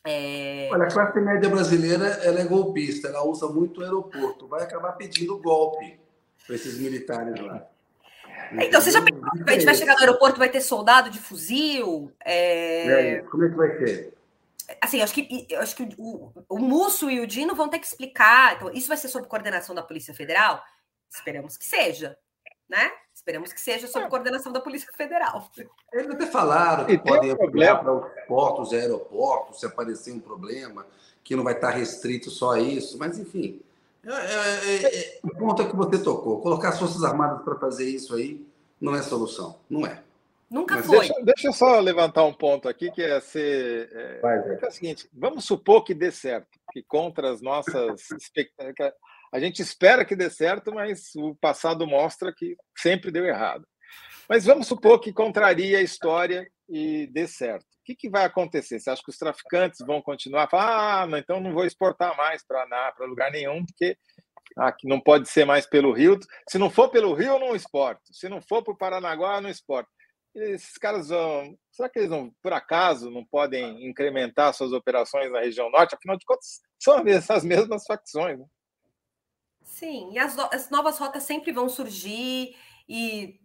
[0.05, 0.69] é...
[0.73, 4.93] Olha, a classe média brasileira ela é golpista, ela usa muito o aeroporto, vai acabar
[4.93, 5.99] pedindo golpe
[6.47, 7.67] para esses militares lá.
[8.53, 11.19] Então, você já pensou que a gente vai chegar no aeroporto vai ter soldado de
[11.19, 12.11] fuzil?
[12.25, 13.23] É...
[13.31, 14.15] Como é que vai ser?
[14.81, 18.57] Assim, acho que, acho que o, o Musso e o Dino vão ter que explicar.
[18.57, 20.63] Então, isso vai ser sob coordenação da Polícia Federal?
[21.11, 22.17] Esperamos que seja,
[22.69, 22.91] né?
[23.29, 24.09] Esperamos que seja sob é.
[24.09, 25.51] coordenação da Polícia Federal.
[25.93, 30.87] Eles até falaram que podem ampliar para os portos e aeroportos se aparecer um problema,
[31.23, 33.61] que não vai estar restrito só a isso, mas enfim.
[34.03, 36.41] É, é, é, o ponto é que você tocou.
[36.41, 38.47] Colocar as Forças Armadas para fazer isso aí
[38.81, 39.59] não é solução.
[39.69, 40.03] Não é.
[40.51, 41.01] Nunca Mas foi.
[41.01, 43.91] Deixa, deixa, eu só levantar um ponto aqui que é ser.
[43.93, 44.59] É, Vai, é.
[44.63, 48.95] é o seguinte: vamos supor que dê certo, que contra as nossas expectativas.
[49.33, 53.67] A gente espera que dê certo, mas o passado mostra que sempre deu errado.
[54.29, 57.65] Mas vamos supor que contraria a história e dê certo.
[57.65, 58.79] O que, que vai acontecer?
[58.79, 62.45] Você acha que os traficantes vão continuar falar, ah, não, então não vou exportar mais
[62.47, 63.97] para lugar nenhum, porque
[64.57, 66.19] ah, que não pode ser mais pelo Rio.
[66.49, 68.03] Se não for pelo Rio, não exporto.
[68.13, 69.91] Se não for para o Paranaguá, não exporto.
[70.35, 71.57] Esses caras vão.
[71.73, 72.11] Será que eles
[72.43, 75.95] por acaso, não podem incrementar suas operações na região norte?
[75.95, 77.03] Afinal de contas, são
[77.35, 78.39] as mesmas facções.
[78.39, 78.45] Né?
[79.69, 82.57] Sim, e as, as novas rotas sempre vão surgir
[82.89, 83.39] e,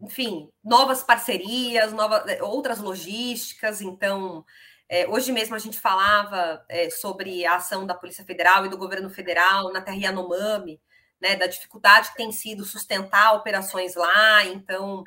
[0.00, 3.80] enfim, novas parcerias, novas, eh, outras logísticas.
[3.80, 4.44] Então,
[4.86, 8.76] é, hoje mesmo a gente falava é, sobre a ação da Polícia Federal e do
[8.76, 10.78] governo federal na terra Yanomami,
[11.18, 14.44] né, da dificuldade que tem sido sustentar operações lá.
[14.44, 15.02] Então,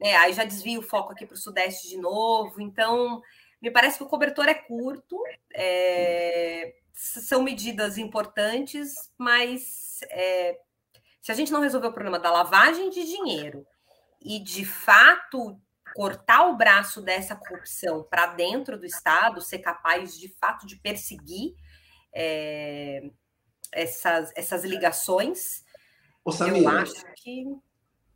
[0.00, 2.62] né, aí já desvio o foco aqui para o Sudeste de novo.
[2.62, 3.20] Então,
[3.60, 5.22] me parece que o cobertor é curto,
[5.54, 10.58] é, são medidas importantes, mas é,
[11.22, 13.64] se a gente não resolver o problema da lavagem de dinheiro
[14.20, 15.60] e, de fato,
[15.94, 21.54] cortar o braço dessa corrupção para dentro do Estado, ser capaz, de fato, de perseguir
[22.12, 23.08] é,
[23.72, 25.64] essas, essas ligações,
[26.24, 27.46] Ô, Samir, eu acho que.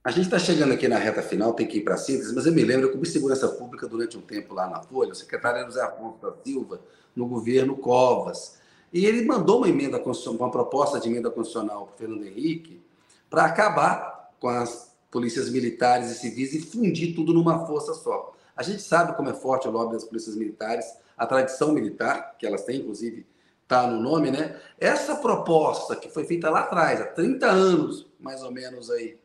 [0.02, 2.44] A gente está chegando aqui na reta final, tem que ir para a síntese, mas
[2.44, 5.58] eu me lembro eu cobri segurança pública durante um tempo lá na Folha, o secretário
[5.58, 6.80] era José Afonso da Silva,
[7.14, 8.60] no governo Covas.
[8.92, 12.82] E ele mandou uma emenda uma proposta de emenda constitucional para o Fernando Henrique
[13.30, 18.34] para acabar com as polícias militares e civis e fundir tudo numa força só.
[18.54, 20.84] A gente sabe como é forte o lobby das polícias militares,
[21.16, 23.26] a tradição militar, que elas têm, inclusive,
[23.62, 24.60] está no nome, né?
[24.78, 29.18] Essa proposta que foi feita lá atrás, há 30 anos, mais ou menos aí,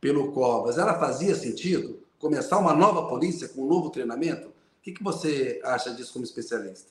[0.00, 2.02] pelo Covas, ela fazia sentido?
[2.18, 4.48] Começar uma nova polícia com um novo treinamento?
[4.48, 4.52] O
[4.82, 6.90] que, que você acha disso como especialista?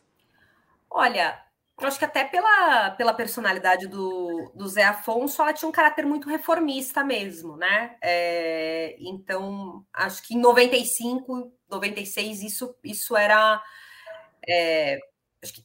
[0.90, 1.38] Olha,
[1.80, 6.06] eu acho que até pela, pela personalidade do, do Zé Afonso, ela tinha um caráter
[6.06, 7.96] muito reformista mesmo, né?
[8.02, 13.62] É, então, acho que em 95, 96, isso, isso era.
[14.48, 15.00] É,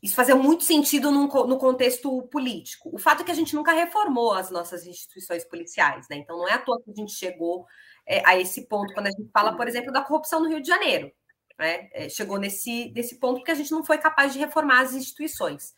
[0.03, 2.89] isso fazia muito sentido no, no contexto político.
[2.95, 6.17] O fato é que a gente nunca reformou as nossas instituições policiais, né?
[6.17, 7.67] Então, não é à toa que a gente chegou
[8.07, 10.69] é, a esse ponto quando a gente fala, por exemplo, da corrupção no Rio de
[10.69, 11.13] Janeiro.
[11.59, 11.89] Né?
[11.93, 15.75] É, chegou nesse, nesse ponto porque a gente não foi capaz de reformar as instituições.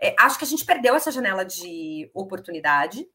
[0.00, 3.06] É, acho que a gente perdeu essa janela de oportunidade.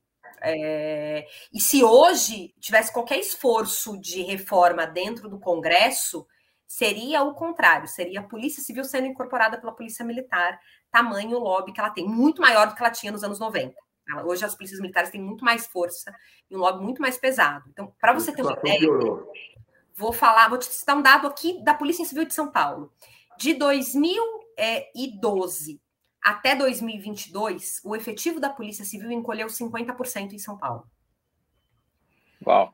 [0.43, 6.25] É, e se hoje tivesse qualquer esforço de reforma dentro do Congresso,
[6.67, 10.59] seria o contrário, seria a Polícia Civil sendo incorporada pela Polícia Militar,
[10.89, 13.75] tamanho lobby que ela tem, muito maior do que ela tinha nos anos 90.
[14.25, 16.13] Hoje as polícias militares têm muito mais força
[16.49, 17.69] e um lobby muito mais pesado.
[17.69, 18.87] Então, para você ter uma ideia,
[19.93, 22.91] vou falar, vou te citar um dado aqui da Polícia Civil de São Paulo.
[23.37, 25.79] De 2012
[26.21, 30.85] até 2022, o efetivo da Polícia Civil encolheu 50% em São Paulo.
[32.45, 32.73] Uau.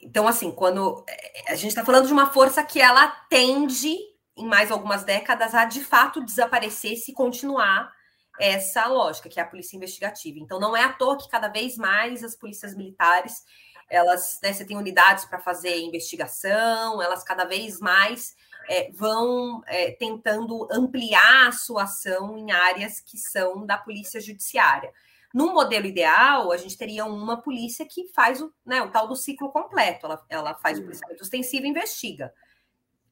[0.00, 3.96] Então, assim, quando é, a gente está falando de uma força que ela tende,
[4.36, 7.92] em mais algumas décadas, a de fato desaparecer se continuar
[8.38, 10.38] essa lógica, que é a polícia investigativa.
[10.38, 13.44] Então, não é à toa que cada vez mais as polícias militares,
[13.88, 18.34] elas, né, você tem unidades para fazer investigação, elas cada vez mais
[18.68, 24.92] é, vão é, tentando ampliar a sua ação em áreas que são da polícia judiciária.
[25.32, 29.14] No modelo ideal, a gente teria uma polícia que faz o, né, o tal do
[29.14, 30.06] ciclo completo.
[30.06, 32.34] Ela, ela faz o policiamento ostensivo e investiga.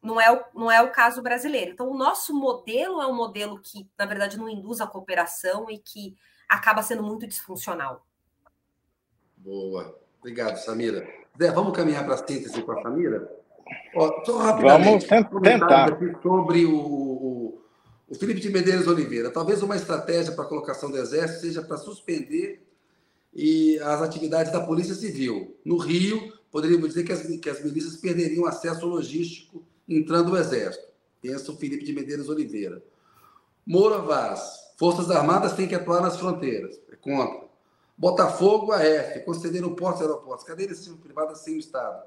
[0.02, 1.72] Não é, o, não é o caso brasileiro.
[1.72, 5.78] Então, o nosso modelo é um modelo que, na verdade, não induz a cooperação e
[5.78, 6.16] que
[6.48, 8.04] acaba sendo muito disfuncional.
[9.36, 9.96] Boa.
[10.18, 11.06] Obrigado, Samira.
[11.40, 13.37] Zé, vamos caminhar para a síntese com a Samira?
[13.94, 15.98] Ó, só rapidamente, vamos tentar.
[16.22, 17.58] Sobre o,
[18.08, 21.76] o Felipe de Medeiros Oliveira, talvez uma estratégia para a colocação do Exército seja para
[21.76, 22.62] suspender
[23.34, 25.56] e as atividades da Polícia Civil.
[25.64, 30.86] No Rio, poderíamos dizer que as, que as milícias perderiam acesso logístico entrando o Exército.
[31.20, 32.82] Pensa o Felipe de Medeiros Oliveira.
[33.66, 36.80] Moura Vaz, Forças Armadas têm que atuar nas fronteiras.
[36.90, 37.48] É contra.
[37.96, 40.46] Botafogo, AF, concederam portos e aeroportos.
[40.46, 42.02] Cadê iniciativa privada sem o Estado?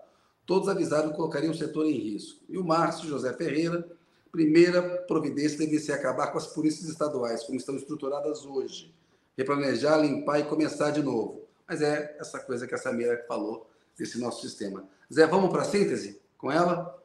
[0.46, 2.42] Todos avisaram que colocariam o setor em risco.
[2.50, 3.88] E o Márcio José Ferreira,
[4.32, 8.94] primeira providência deve ser acabar com as polícias estaduais, como estão estruturadas hoje.
[9.38, 11.42] Replanejar, limpar e começar de novo.
[11.68, 14.84] Mas é essa coisa que a Samira falou desse nosso sistema.
[15.14, 16.98] Zé, vamos para a síntese com ela?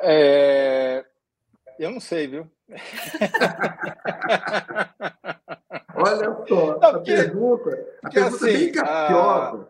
[0.00, 1.04] É...
[1.78, 2.50] Eu não sei, viu?
[5.94, 9.66] Olha só, não, porque, a pergunta, a pergunta assim, bem capciosa, a...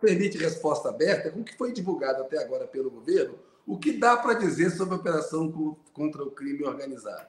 [0.00, 4.16] permite resposta aberta, com o que foi divulgado até agora pelo governo, o que dá
[4.16, 7.26] para dizer sobre a operação contra o crime organizado?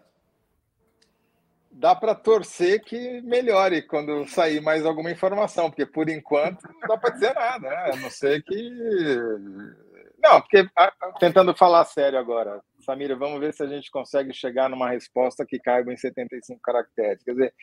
[1.71, 6.97] Dá para torcer que melhore quando sair mais alguma informação, porque por enquanto não dá
[6.97, 7.91] para dizer nada, né?
[7.93, 8.71] A não ser que.
[10.17, 10.67] Não, porque
[11.19, 15.59] tentando falar sério agora, Samira, vamos ver se a gente consegue chegar numa resposta que
[15.59, 17.21] caiba em 75 caracteres.
[17.23, 17.53] Quer dizer,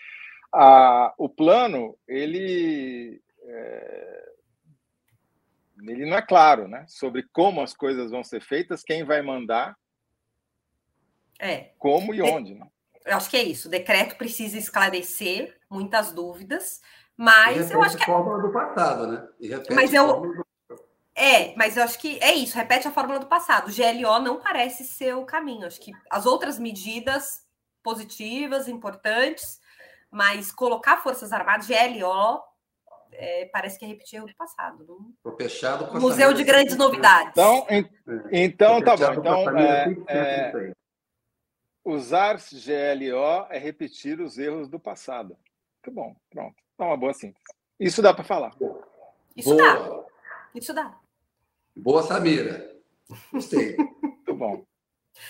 [0.53, 3.21] a, o plano, ele.
[3.43, 4.34] É,
[5.79, 6.85] ele não é claro, né?
[6.89, 9.77] Sobre como as coisas vão ser feitas, quem vai mandar,
[11.39, 11.71] é.
[11.79, 12.55] como e onde.
[12.55, 12.67] Né?
[13.05, 13.69] Eu acho que é isso.
[13.69, 16.81] O decreto precisa esclarecer muitas dúvidas,
[17.17, 18.03] mas eu acho que.
[18.03, 19.29] A fórmula do passado, né?
[19.73, 20.21] mas eu.
[20.21, 20.45] Do...
[21.17, 23.69] É, mas eu acho que é isso, repete a fórmula do passado.
[23.69, 25.67] O GLO não parece ser o caminho.
[25.67, 27.45] Acho que as outras medidas
[27.85, 29.61] positivas, importantes,
[30.11, 32.43] mas colocar Forças Armadas, GLO,
[33.17, 34.85] é, parece que é repetir o do passado.
[35.25, 35.37] Não...
[35.37, 37.33] fechado com Museu de Grandes Novidades.
[37.33, 37.89] Então, em,
[38.33, 39.13] então tá bom.
[39.13, 40.73] Então, é, é,
[41.85, 45.37] usar GLO é repetir os erros do passado.
[45.85, 46.57] Muito bom, pronto.
[46.77, 47.45] Tá uma boa síntese.
[47.79, 48.55] Isso dá para falar.
[49.37, 49.63] Isso boa.
[49.63, 50.05] dá.
[50.55, 50.99] Isso dá.
[51.77, 52.73] Boa, Samira.
[53.33, 53.77] Gostei.
[53.77, 54.65] Muito bom.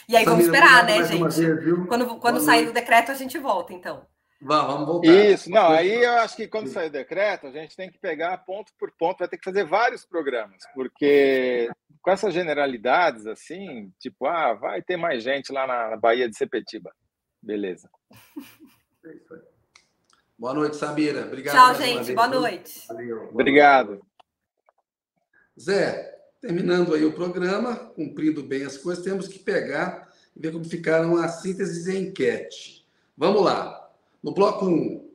[0.09, 1.41] E aí, Samira, vamos esperar, né, gente?
[1.41, 4.07] Vez, quando quando sair o decreto, a gente volta, então.
[4.41, 5.09] Vamos voltar.
[5.09, 8.37] Isso, não, aí eu acho que quando sair o decreto, a gente tem que pegar
[8.39, 11.71] ponto por ponto, vai ter que fazer vários programas, porque
[12.03, 16.93] com essas generalidades, assim, tipo, ah, vai ter mais gente lá na Bahia de Sepetiba.
[17.43, 17.89] Beleza.
[19.07, 19.41] É isso aí.
[20.39, 21.25] Boa noite, Samira.
[21.25, 21.55] Obrigado.
[21.55, 22.13] Tchau, gente.
[22.13, 22.87] Boa noite.
[22.89, 23.29] Valeu.
[23.31, 24.05] Obrigado.
[25.59, 30.65] Zé, terminando aí o programa, cumprindo bem as coisas, temos que pegar e ver como
[30.65, 32.87] ficaram as sínteses e enquete.
[33.17, 33.84] Vamos lá.
[34.25, 35.07] No bloco 1,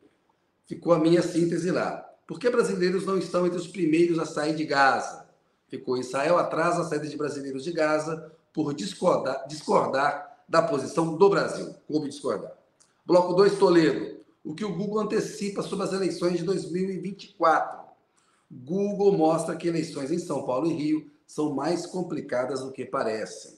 [0.68, 2.08] ficou a minha síntese lá.
[2.28, 5.28] Por que brasileiros não estão entre os primeiros a sair de Gaza?
[5.68, 11.28] Ficou Israel atrás da saída de brasileiros de Gaza por discordar, discordar da posição do
[11.28, 11.74] Brasil.
[11.88, 12.56] Coube discordar.
[13.04, 14.20] Bloco 2, Toledo.
[14.44, 17.80] O que o Google antecipa sobre as eleições de 2024?
[18.52, 23.56] Google mostra que eleições em São Paulo e Rio são mais complicadas do que parecem.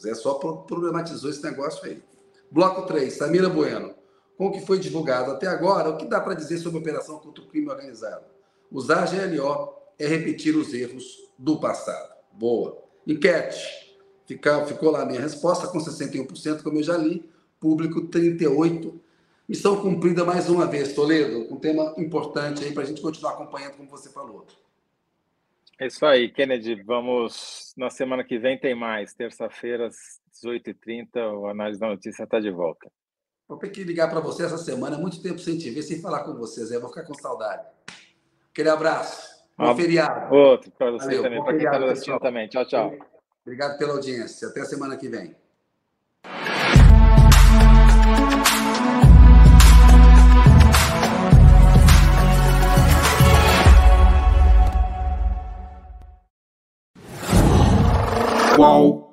[0.00, 2.00] Zé só problematizou esse negócio aí.
[2.48, 4.03] Bloco 3, Samira Bueno
[4.36, 7.18] com o que foi divulgado até agora, o que dá para dizer sobre a operação
[7.18, 8.24] contra o crime organizado?
[8.70, 12.14] Usar GLO é repetir os erros do passado.
[12.32, 12.82] Boa.
[13.06, 13.84] Enquete.
[14.26, 17.28] Fica, ficou lá a minha resposta, com 61%, como eu já li.
[17.60, 19.00] Público 38%.
[19.46, 21.52] Missão cumprida mais uma vez, Toledo.
[21.52, 24.46] Um tema importante aí para a gente continuar acompanhando, como você falou.
[25.78, 26.82] É isso aí, Kennedy.
[26.82, 27.74] Vamos.
[27.76, 29.12] Na semana que vem tem mais.
[29.12, 32.90] Terça-feira, às 18h30, o Análise da Notícia está de volta.
[33.46, 36.00] Vou ter que ligar para você essa semana, É muito tempo sem te ver, sem
[36.00, 36.70] falar com vocês.
[36.70, 37.66] Eu Vou ficar com saudade.
[38.50, 39.34] Aquele abraço.
[39.56, 40.34] Bom feriado.
[40.34, 42.48] Outro, para você Valeu, também, para quem está assistindo também.
[42.48, 42.92] Tchau, tchau.
[43.42, 44.48] Obrigado pela audiência.
[44.48, 45.36] Até a semana que vem.
[58.56, 59.03] Qual?